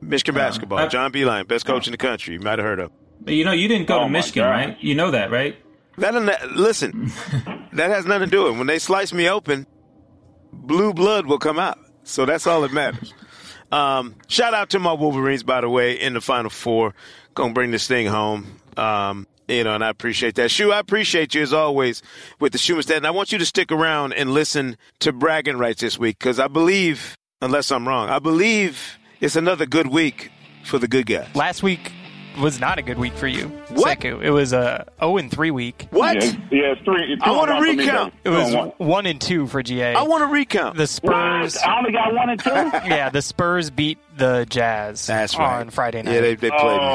Michigan 0.00 0.34
basketball. 0.36 0.78
I- 0.78 0.86
John 0.88 1.10
Beilein, 1.12 1.48
best 1.48 1.66
coach 1.66 1.88
in 1.88 1.90
the 1.92 1.96
country. 1.98 2.34
You 2.34 2.40
might 2.40 2.58
have 2.60 2.66
heard 2.66 2.78
of. 2.78 2.92
You 3.26 3.44
know, 3.44 3.52
you 3.52 3.66
didn't 3.68 3.88
go 3.88 4.00
Oh 4.00 4.04
to 4.04 4.08
Michigan, 4.10 4.44
God. 4.44 4.50
right? 4.50 4.76
You 4.80 4.94
know 4.94 5.10
that, 5.10 5.30
right? 5.32 5.56
That 5.98 6.12
that, 6.26 6.52
listen, 6.52 7.10
that 7.72 7.90
has 7.90 8.06
nothing 8.06 8.26
to 8.28 8.30
do 8.30 8.44
with 8.44 8.54
it. 8.54 8.58
When 8.58 8.66
they 8.68 8.78
slice 8.78 9.12
me 9.12 9.28
open, 9.28 9.66
blue 10.52 10.92
blood 10.94 11.26
will 11.26 11.38
come 11.38 11.58
out. 11.58 11.78
So 12.04 12.26
that's 12.26 12.46
all 12.46 12.60
that 12.62 12.72
matters. 12.72 13.12
Um, 13.70 14.16
shout 14.28 14.54
out 14.54 14.70
to 14.70 14.78
my 14.78 14.92
Wolverines, 14.92 15.42
by 15.42 15.60
the 15.62 15.68
way, 15.68 15.98
in 15.98 16.14
the 16.14 16.20
Final 16.20 16.50
Four. 16.50 16.94
Gonna 17.34 17.52
bring 17.54 17.70
this 17.70 17.86
thing 17.86 18.06
home. 18.06 18.60
Um, 18.76 19.26
you 19.48 19.64
know, 19.64 19.74
and 19.74 19.84
I 19.84 19.88
appreciate 19.88 20.34
that. 20.36 20.50
Shu, 20.50 20.72
I 20.72 20.78
appreciate 20.78 21.34
you 21.34 21.42
as 21.42 21.52
always 21.52 22.02
with 22.40 22.52
the 22.52 22.58
Schuhmann 22.58 22.82
stat. 22.84 22.96
And 22.98 23.06
I 23.06 23.10
want 23.10 23.32
you 23.32 23.38
to 23.38 23.44
stick 23.46 23.70
around 23.72 24.12
and 24.14 24.32
listen 24.32 24.76
to 25.00 25.12
bragging 25.12 25.56
rights 25.58 25.80
this 25.80 25.98
week 25.98 26.18
because 26.18 26.38
I 26.38 26.48
believe, 26.48 27.16
unless 27.40 27.70
I'm 27.70 27.86
wrong, 27.86 28.08
I 28.08 28.18
believe 28.18 28.98
it's 29.20 29.36
another 29.36 29.66
good 29.66 29.88
week 29.88 30.30
for 30.64 30.78
the 30.78 30.88
good 30.88 31.06
guys. 31.06 31.34
Last 31.34 31.62
week 31.62 31.92
was 32.40 32.58
not 32.60 32.78
a 32.78 32.82
good 32.82 32.98
week 32.98 33.12
for 33.12 33.26
you. 33.26 33.48
What? 33.68 33.98
Sekou. 34.00 34.22
It 34.22 34.30
was 34.30 34.54
a 34.54 34.86
0 35.00 35.18
and 35.18 35.30
3 35.30 35.50
week. 35.50 35.86
What? 35.90 36.14
Yeah, 36.24 36.30
yeah, 36.50 36.72
it's 36.72 36.80
three. 36.82 37.12
It's 37.12 37.22
I 37.22 37.30
want 37.32 37.50
to 37.50 37.56
one 37.56 37.76
me, 37.76 37.84
recount. 37.84 38.14
It 38.24 38.30
was 38.30 38.54
one. 38.54 38.72
1 38.78 39.06
and 39.06 39.20
2 39.20 39.46
for 39.48 39.62
GA. 39.62 39.94
I 39.94 40.02
want 40.04 40.22
to 40.22 40.32
recount. 40.32 40.78
the 40.78 40.86
Spurs 40.86 41.56
What? 41.56 41.66
I 41.68 41.76
only 41.78 41.92
got 41.92 42.14
one 42.14 42.30
and 42.30 42.40
two. 42.42 42.50
Yeah, 42.88 43.10
the 43.10 43.20
Spurs 43.20 43.68
beat 43.68 43.98
the 44.16 44.46
Jazz 44.48 45.06
That's 45.06 45.36
right. 45.36 45.60
on 45.60 45.68
Friday 45.70 46.00
night. 46.02 46.14
Yeah, 46.14 46.20
they, 46.22 46.34
they 46.36 46.48
played 46.50 46.80
me. 46.80 46.86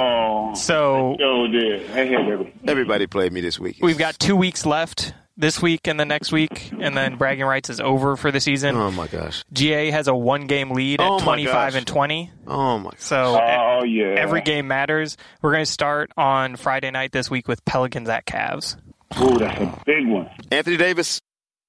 Oh, 0.51 0.55
so 0.55 1.15
yo, 1.19 1.47
did. 1.47 1.87
Hey, 1.89 2.07
hey, 2.07 2.15
baby. 2.29 2.53
Everybody 2.67 3.07
played 3.07 3.31
me 3.33 3.41
this 3.41 3.59
week. 3.59 3.77
we've 3.81 3.97
got 3.97 4.17
2 4.19 4.35
weeks 4.35 4.65
left 4.65 5.13
this 5.39 5.61
week 5.61 5.87
and 5.87 5.99
the 5.99 6.05
next 6.05 6.31
week 6.31 6.71
and 6.79 6.97
then 6.97 7.15
bragging 7.17 7.45
rights 7.45 7.69
is 7.69 7.79
over 7.79 8.15
for 8.15 8.31
the 8.31 8.39
season. 8.39 8.75
Oh 8.75 8.89
my 8.91 9.07
gosh. 9.07 9.43
GA 9.53 9.91
has 9.91 10.07
a 10.07 10.15
one 10.15 10.47
game 10.47 10.71
lead 10.71 10.99
at 10.99 11.07
Oh 11.07 11.17
my 11.19 11.23
25 11.23 11.75
and 11.75 11.85
20. 11.87 12.31
Oh 12.47 12.79
my. 12.79 12.89
Gosh. 12.91 12.99
So 12.99 13.39
Oh 13.39 13.83
yeah. 13.83 14.15
every 14.17 14.41
game 14.41 14.67
matters. 14.67 15.15
We're 15.41 15.51
going 15.51 15.65
to 15.65 15.71
start 15.71 16.11
on 16.17 16.55
Friday 16.55 16.89
night 16.89 17.11
this 17.11 17.29
week 17.29 17.47
with 17.47 17.63
Pelicans 17.65 18.09
at 18.09 18.25
Cavs. 18.25 18.77
Ooh, 19.21 19.37
that's 19.37 19.61
a 19.61 19.81
big 19.85 20.07
one. 20.07 20.29
Anthony 20.51 20.75
Davis 20.77 21.21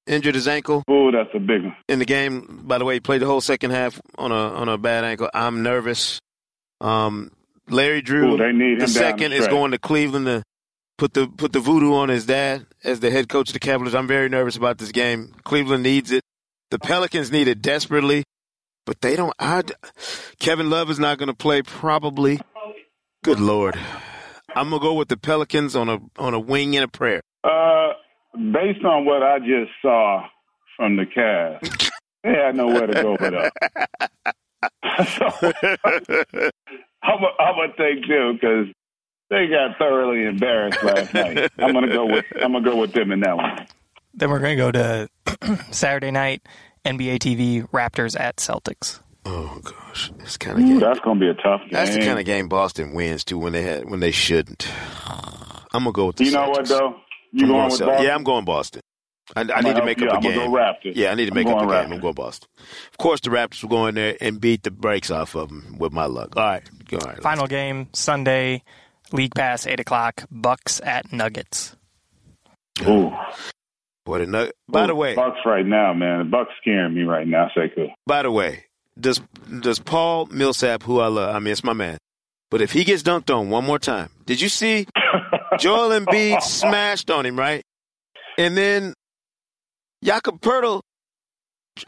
injured 0.07 0.35
his 0.35 0.49
ankle 0.49 0.83
Ooh, 0.91 1.11
that's 1.12 1.29
a 1.35 1.38
big 1.38 1.62
one. 1.64 1.77
in 1.88 1.99
the 1.99 2.07
game. 2.07 2.62
By 2.64 2.79
the 2.79 2.87
way, 2.87 2.95
he 2.95 3.01
played 3.01 3.21
the 3.21 3.27
whole 3.27 3.43
second 3.43 3.73
half 3.73 4.01
on 4.17 4.33
a 4.33 4.35
on 4.35 4.71
a 4.71 4.79
bad 4.79 5.05
ankle. 5.05 5.29
I'm 5.35 5.62
nervous. 5.62 6.21
Um, 6.81 7.31
Larry 7.70 8.02
Drew, 8.02 8.35
Ooh, 8.35 8.37
they 8.37 8.52
need 8.52 8.81
the 8.81 8.88
second, 8.88 9.33
is 9.33 9.46
going 9.48 9.72
to 9.72 9.78
Cleveland 9.78 10.26
to 10.26 10.42
put 10.96 11.14
the 11.14 11.26
put 11.28 11.52
the 11.52 11.61
voodoo 11.61 11.94
on 11.94 12.09
his 12.09 12.26
dad 12.26 12.66
as 12.85 13.00
the 13.00 13.11
head 13.11 13.28
coach 13.28 13.48
of 13.48 13.54
the 13.54 13.61
Cavaliers. 13.61 13.94
I'm 13.94 14.07
very 14.07 14.28
nervous 14.28 14.57
about 14.57 14.78
this 14.78 14.92
game. 14.92 15.35
Cleveland 15.44 15.83
needs 15.83 16.11
it. 16.12 16.22
The 16.70 16.78
Pelicans 16.78 17.33
need 17.33 17.48
it 17.48 17.62
desperately, 17.62 18.24
but 18.85 19.00
they 19.00 19.16
don't. 19.16 19.33
I, 19.38 19.62
Kevin 20.38 20.70
Love 20.70 20.90
is 20.90 20.98
not 20.98 21.18
going 21.18 21.28
to 21.28 21.35
play 21.35 21.62
probably. 21.62 22.40
Good 23.24 23.40
lord. 23.40 23.78
I'm 24.54 24.70
gonna 24.70 24.81
go 24.81 24.94
with 24.94 25.09
the 25.09 25.16
Pelicans 25.16 25.76
on 25.76 25.88
a 25.88 25.98
on 26.18 26.35
a 26.35 26.40
wing 26.40 26.76
and 26.76 26.85
a 26.85 26.88
prayer. 26.88 27.20
Uh, 27.44 27.92
based 28.35 28.85
on 28.85 29.04
what 29.04 29.22
I 29.22 29.38
just 29.38 29.70
saw 29.83 30.26
from 30.76 30.96
the 30.96 31.04
Cavs, 31.04 31.90
they 32.24 32.31
had 32.31 32.57
nowhere 32.57 32.87
to 32.87 33.02
go 33.02 33.16
but 33.16 33.35
up. 33.35 33.52
so, 35.16 36.50
I'm 37.09 37.23
a, 37.23 37.42
I'm 37.42 37.55
gonna 37.57 37.73
take 37.77 38.07
them 38.07 38.35
because 38.35 38.66
they 39.31 39.47
got 39.47 39.79
thoroughly 39.79 40.25
embarrassed 40.25 40.83
last 40.83 41.14
night. 41.14 41.51
I'm 41.59 41.73
gonna 41.73 41.88
go 41.88 42.07
with 42.07 42.25
I'm 42.40 42.53
gonna 42.53 42.64
go 42.64 42.77
with 42.77 42.92
them 42.92 43.12
in 43.12 43.21
that 43.21 43.37
one. 43.37 43.66
Then 44.14 44.31
we're 44.31 44.40
going 44.40 44.57
to 44.57 44.62
go 44.62 44.73
to 44.73 45.09
Saturday 45.71 46.11
night 46.11 46.42
NBA 46.85 47.18
TV 47.18 47.68
Raptors 47.71 48.18
at 48.18 48.37
Celtics. 48.37 49.01
Oh 49.25 49.61
gosh, 49.62 50.11
this 50.18 50.37
kind 50.37 50.59
of 50.59 50.64
game. 50.64 50.81
That's 50.81 51.01
gonna 51.01 51.21
be 51.21 51.29
a 51.29 51.35
tough 51.35 51.61
game. 51.61 51.71
That's 51.73 51.94
the 51.94 52.01
kind 52.01 52.18
of 52.18 52.25
game 52.25 52.49
Boston 52.49 52.94
wins 52.94 53.25
too 53.25 53.38
when 53.38 53.53
they 53.53 53.62
had 53.62 53.88
when 53.88 54.01
they 54.01 54.11
shouldn't. 54.11 54.68
I'm 55.73 55.85
gonna 55.85 55.92
go 55.92 56.07
with 56.07 56.16
the 56.16 56.25
You 56.25 56.31
know 56.33 56.49
what 56.49 56.66
though? 56.66 56.97
You 57.33 57.44
I'm 57.44 57.49
going 57.51 57.71
with 57.71 57.81
Boston? 57.81 58.05
Yeah, 58.05 58.14
I'm 58.14 58.25
going 58.25 58.44
Boston. 58.44 58.81
I, 59.37 59.41
I 59.41 59.43
need 59.43 59.49
gonna 59.49 59.62
to 59.62 59.73
help 59.75 59.85
make 59.85 60.01
you 60.01 60.07
up 60.09 60.14
out. 60.17 60.25
a 60.25 60.29
I'm 60.29 60.35
gonna 60.35 60.45
game. 60.45 60.51
go 60.51 60.57
Raptors. 60.57 60.93
Yeah, 60.97 61.11
I 61.11 61.14
need 61.14 61.27
to 61.27 61.35
make 61.35 61.47
up 61.47 61.57
a 61.62 61.67
going 61.67 61.83
game. 61.85 61.93
I'm 61.93 62.01
going 62.01 62.14
Boston. 62.14 62.49
Of 62.91 62.99
course, 62.99 63.21
the 63.21 63.31
Raptors 63.31 63.62
will 63.62 63.71
go 63.71 63.87
in 63.87 63.95
there 63.95 64.17
and 64.21 64.41
beat 64.41 64.62
the 64.62 64.71
brakes 64.71 65.11
off 65.11 65.35
of 65.35 65.49
them 65.49 65.77
with 65.79 65.93
my 65.93 66.07
luck. 66.07 66.37
All 66.37 66.43
right, 66.45 66.62
all 66.93 66.99
right. 67.01 67.23
Final 67.23 67.47
game 67.47 67.88
Sunday, 67.93 68.62
League 69.12 69.35
Pass, 69.35 69.67
8 69.67 69.81
o'clock, 69.81 70.25
Bucks 70.31 70.81
at 70.83 71.12
Nuggets. 71.12 71.77
Ooh. 72.87 73.11
Boy, 74.05 74.21
the 74.21 74.27
Nug- 74.27 74.51
by 74.69 74.87
the 74.87 74.95
way, 74.95 75.14
Bucks 75.14 75.38
right 75.45 75.67
now, 75.67 75.93
man. 75.93 76.19
The 76.21 76.25
Bucks 76.25 76.51
scaring 76.62 76.95
me 76.95 77.03
right 77.03 77.27
now. 77.27 77.51
Sekou. 77.57 77.88
by 78.07 78.23
the 78.23 78.31
way, 78.31 78.64
does 78.99 79.21
does 79.61 79.79
Paul 79.79 80.27
Millsap, 80.27 80.83
who 80.83 81.01
I 81.01 81.09
love, 81.09 81.35
I 81.35 81.38
mean, 81.41 81.53
it's 81.53 81.62
my 81.64 81.73
man. 81.75 81.99
But 82.51 82.62
if 82.62 82.73
he 82.73 82.85
gets 82.85 83.03
dunked 83.03 83.35
on 83.37 83.51
one 83.51 83.64
more 83.67 83.79
time, 83.79 84.09
did 84.25 84.41
you 84.41 84.49
see 84.49 84.87
Joel 85.59 85.91
Embiid 85.91 86.41
smashed 86.41 87.11
on 87.11 87.27
him, 87.27 87.38
right? 87.38 87.62
And 88.38 88.57
then 88.57 88.95
Jakob 90.02 90.40
Poeltl 90.40 90.82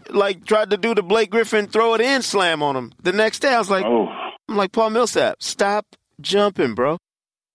like 0.08 0.44
tried 0.44 0.70
to 0.70 0.76
do 0.76 0.94
the 0.94 1.02
Blake 1.02 1.30
Griffin 1.30 1.66
throw 1.66 1.94
it 1.94 2.00
in 2.00 2.22
slam 2.22 2.62
on 2.62 2.76
him. 2.76 2.92
The 3.02 3.12
next 3.12 3.40
day, 3.40 3.54
I 3.54 3.58
was 3.58 3.70
like, 3.70 3.84
oh. 3.84 4.08
I'm 4.48 4.56
like 4.56 4.72
Paul 4.72 4.90
Millsap, 4.90 5.42
stop 5.42 5.86
jumping, 6.20 6.74
bro. 6.74 6.98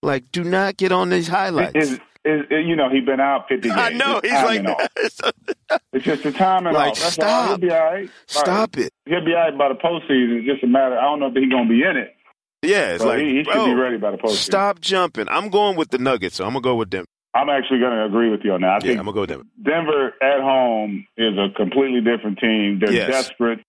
Like, 0.02 0.32
do 0.32 0.44
not 0.44 0.78
get 0.78 0.92
on 0.92 1.10
these 1.10 1.28
highlights. 1.28 1.76
Is, 1.76 2.00
is, 2.24 2.42
you 2.50 2.76
know, 2.76 2.90
he's 2.90 3.06
been 3.06 3.20
out 3.20 3.48
50 3.50 3.68
games. 3.70 3.80
I 3.80 3.90
know. 3.90 4.20
He's 4.24 4.32
like, 4.32 4.64
it's 5.94 6.06
just 6.06 6.24
the 6.24 6.32
timing 6.32 6.74
like, 6.74 6.92
off. 6.92 7.00
That's 7.00 7.14
stop. 7.14 7.28
All. 7.28 7.48
He'll 7.48 7.58
be 7.58 7.72
all 7.72 7.86
right. 7.86 8.10
Stop 8.28 8.76
right. 8.76 8.86
it. 8.86 8.94
He'll 9.06 9.26
be 9.26 9.34
all 9.34 9.50
right 9.50 9.58
by 9.58 9.70
the 9.70 9.76
postseason. 9.76 10.40
It's 10.40 10.48
just 10.48 10.64
a 10.64 10.68
matter. 10.68 10.98
I 10.98 11.04
don't 11.04 11.20
know 11.20 11.28
if 11.28 11.34
he's 11.34 11.50
going 11.50 11.68
to 11.68 11.70
be 11.70 11.82
in 11.82 11.98
it. 11.98 12.16
Yeah, 12.62 12.94
it's 12.94 13.04
like 13.04 13.20
he, 13.20 13.38
he 13.38 13.44
bro, 13.44 13.54
should 13.54 13.66
be 13.66 13.74
ready 13.74 13.98
by 13.98 14.12
the 14.12 14.18
postseason. 14.18 14.36
Stop 14.36 14.82
jumping. 14.82 15.28
I'm 15.30 15.50
going 15.50 15.76
with 15.76 15.90
the 15.90 15.98
Nuggets, 15.98 16.38
so 16.38 16.46
I'm 16.46 16.54
gonna 16.54 16.62
go 16.62 16.76
with 16.76 16.90
them. 16.90 17.06
I'm 17.36 17.50
actually 17.50 17.80
going 17.80 17.92
to 17.92 18.06
agree 18.06 18.30
with 18.30 18.42
you 18.44 18.54
on 18.54 18.62
that. 18.62 18.68
I 18.68 18.74
yeah, 18.76 18.80
think 18.80 19.00
I'm 19.00 19.06
gonna 19.06 19.14
go 19.14 19.22
with 19.22 19.30
them. 19.30 19.50
Denver 19.62 20.14
at 20.22 20.40
home 20.40 21.06
is 21.18 21.38
a 21.38 21.50
completely 21.56 22.00
different 22.00 22.40
team. 22.40 22.80
They're 22.80 22.94
yes. 22.94 23.10
desperate, 23.10 23.60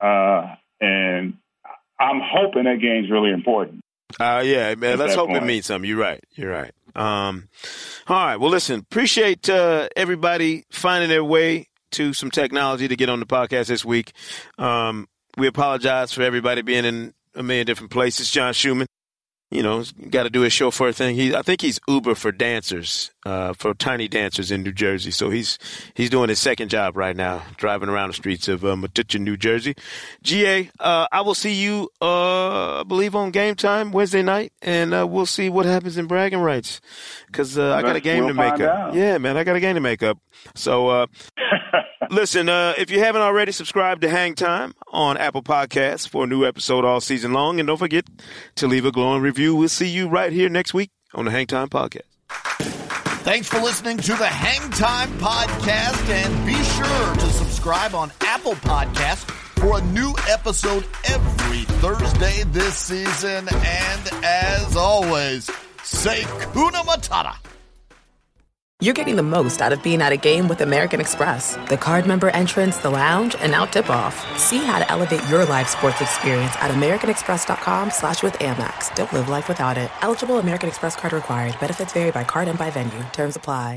uh, 0.00 0.56
and 0.80 1.34
I'm 2.00 2.20
hoping 2.22 2.64
that 2.64 2.80
game's 2.80 3.10
really 3.10 3.30
important. 3.30 3.80
Uh, 4.18 4.42
yeah, 4.44 4.74
man. 4.74 4.98
Let's 4.98 5.14
hope 5.14 5.30
it 5.30 5.42
means 5.44 5.66
something. 5.66 5.88
You're 5.88 6.00
right. 6.00 6.22
You're 6.34 6.50
right. 6.50 6.72
Um, 6.94 7.48
all 8.08 8.16
right. 8.16 8.36
Well, 8.36 8.50
listen. 8.50 8.80
Appreciate 8.80 9.48
uh, 9.48 9.88
everybody 9.94 10.64
finding 10.70 11.08
their 11.08 11.24
way 11.24 11.68
to 11.92 12.12
some 12.12 12.30
technology 12.30 12.88
to 12.88 12.96
get 12.96 13.08
on 13.08 13.20
the 13.20 13.26
podcast 13.26 13.66
this 13.66 13.84
week. 13.84 14.12
Um, 14.58 15.06
we 15.36 15.46
apologize 15.46 16.12
for 16.12 16.22
everybody 16.22 16.62
being 16.62 16.84
in 16.84 17.14
a 17.34 17.42
million 17.42 17.66
different 17.66 17.92
places. 17.92 18.30
John 18.30 18.52
Schuhmann, 18.52 18.86
you 19.50 19.62
know, 19.62 19.84
got 20.10 20.24
to 20.24 20.30
do 20.30 20.40
his 20.40 20.52
chauffeur 20.52 20.90
thing. 20.92 21.14
He, 21.14 21.34
I 21.34 21.42
think 21.42 21.60
he's 21.60 21.78
Uber 21.86 22.16
for 22.16 22.32
dancers, 22.32 23.12
uh, 23.24 23.52
for 23.52 23.74
tiny 23.74 24.08
dancers 24.08 24.50
in 24.50 24.62
New 24.64 24.72
Jersey. 24.72 25.10
So 25.12 25.30
he's 25.30 25.56
he's 25.94 26.10
doing 26.10 26.28
his 26.28 26.38
second 26.40 26.68
job 26.68 26.96
right 26.96 27.16
now, 27.16 27.42
driving 27.56 27.88
around 27.88 28.08
the 28.08 28.14
streets 28.14 28.48
of 28.48 28.64
uh, 28.64 28.74
Metuchen, 28.74 29.20
New 29.20 29.36
Jersey. 29.36 29.74
GA, 30.22 30.68
uh, 30.80 31.06
I 31.12 31.20
will 31.20 31.34
see 31.34 31.52
you, 31.54 31.88
uh, 32.02 32.80
I 32.80 32.82
believe, 32.82 33.14
on 33.14 33.30
game 33.30 33.54
time 33.54 33.92
Wednesday 33.92 34.22
night, 34.22 34.52
and 34.62 34.92
uh, 34.92 35.06
we'll 35.06 35.26
see 35.26 35.48
what 35.48 35.64
happens 35.64 35.96
in 35.96 36.06
bragging 36.06 36.40
rights 36.40 36.80
because 37.28 37.56
uh, 37.56 37.72
I 37.74 37.82
got 37.82 37.94
a 37.96 38.00
game 38.00 38.24
We'll 38.24 38.28
to 38.28 38.34
make 38.34 38.54
up. 38.54 38.60
out. 38.62 38.94
Yeah, 38.94 39.18
man, 39.18 39.36
I 39.36 39.44
got 39.44 39.54
a 39.56 39.60
game 39.60 39.74
to 39.76 39.80
make 39.80 40.02
up. 40.02 40.18
So. 40.54 41.06
Listen, 42.10 42.48
uh, 42.48 42.74
if 42.78 42.90
you 42.90 42.98
haven't 43.00 43.22
already, 43.22 43.52
subscribe 43.52 44.00
to 44.00 44.08
Hang 44.08 44.34
Time 44.34 44.74
on 44.88 45.16
Apple 45.16 45.42
Podcasts 45.42 46.08
for 46.08 46.24
a 46.24 46.26
new 46.26 46.44
episode 46.44 46.84
all 46.84 47.00
season 47.00 47.32
long. 47.32 47.60
And 47.60 47.66
don't 47.66 47.76
forget 47.76 48.06
to 48.56 48.66
leave 48.66 48.84
a 48.84 48.92
glowing 48.92 49.22
review. 49.22 49.54
We'll 49.54 49.68
see 49.68 49.88
you 49.88 50.08
right 50.08 50.32
here 50.32 50.48
next 50.48 50.74
week 50.74 50.90
on 51.14 51.24
the 51.24 51.30
Hang 51.30 51.46
Time 51.46 51.68
Podcast. 51.68 52.02
Thanks 53.26 53.48
for 53.48 53.58
listening 53.58 53.96
to 53.98 54.12
the 54.14 54.26
Hang 54.26 54.70
Time 54.70 55.10
Podcast, 55.18 56.08
and 56.08 56.46
be 56.46 56.54
sure 56.54 57.14
to 57.16 57.32
subscribe 57.32 57.94
on 57.94 58.12
Apple 58.20 58.54
Podcasts 58.54 59.28
for 59.58 59.78
a 59.78 59.84
new 59.86 60.14
episode 60.28 60.86
every 61.08 61.62
Thursday 61.80 62.44
this 62.52 62.76
season. 62.76 63.48
And 63.48 64.10
as 64.22 64.76
always, 64.76 65.50
say 65.82 66.22
Kuna 66.52 66.82
Matata. 66.84 67.34
You're 68.82 68.92
getting 68.92 69.16
the 69.16 69.22
most 69.22 69.62
out 69.62 69.72
of 69.72 69.82
being 69.82 70.02
at 70.02 70.12
a 70.12 70.18
game 70.18 70.48
with 70.48 70.60
American 70.60 71.00
Express. 71.00 71.56
The 71.70 71.78
card 71.78 72.06
member 72.06 72.28
entrance, 72.28 72.76
the 72.76 72.90
lounge, 72.90 73.34
and 73.36 73.50
now 73.50 73.64
tip-off. 73.64 74.14
See 74.38 74.58
how 74.58 74.78
to 74.78 74.90
elevate 74.92 75.26
your 75.30 75.46
live 75.46 75.66
sports 75.66 76.02
experience 76.02 76.54
at 76.56 76.70
americanexpress.com 76.70 77.90
slash 77.90 78.22
with 78.22 78.34
Amex. 78.34 78.94
Don't 78.94 79.10
live 79.14 79.30
life 79.30 79.48
without 79.48 79.78
it. 79.78 79.90
Eligible 80.02 80.40
American 80.40 80.68
Express 80.68 80.94
card 80.94 81.14
required. 81.14 81.58
Benefits 81.58 81.94
vary 81.94 82.10
by 82.10 82.24
card 82.24 82.48
and 82.48 82.58
by 82.58 82.68
venue. 82.68 83.02
Terms 83.14 83.36
apply. 83.36 83.74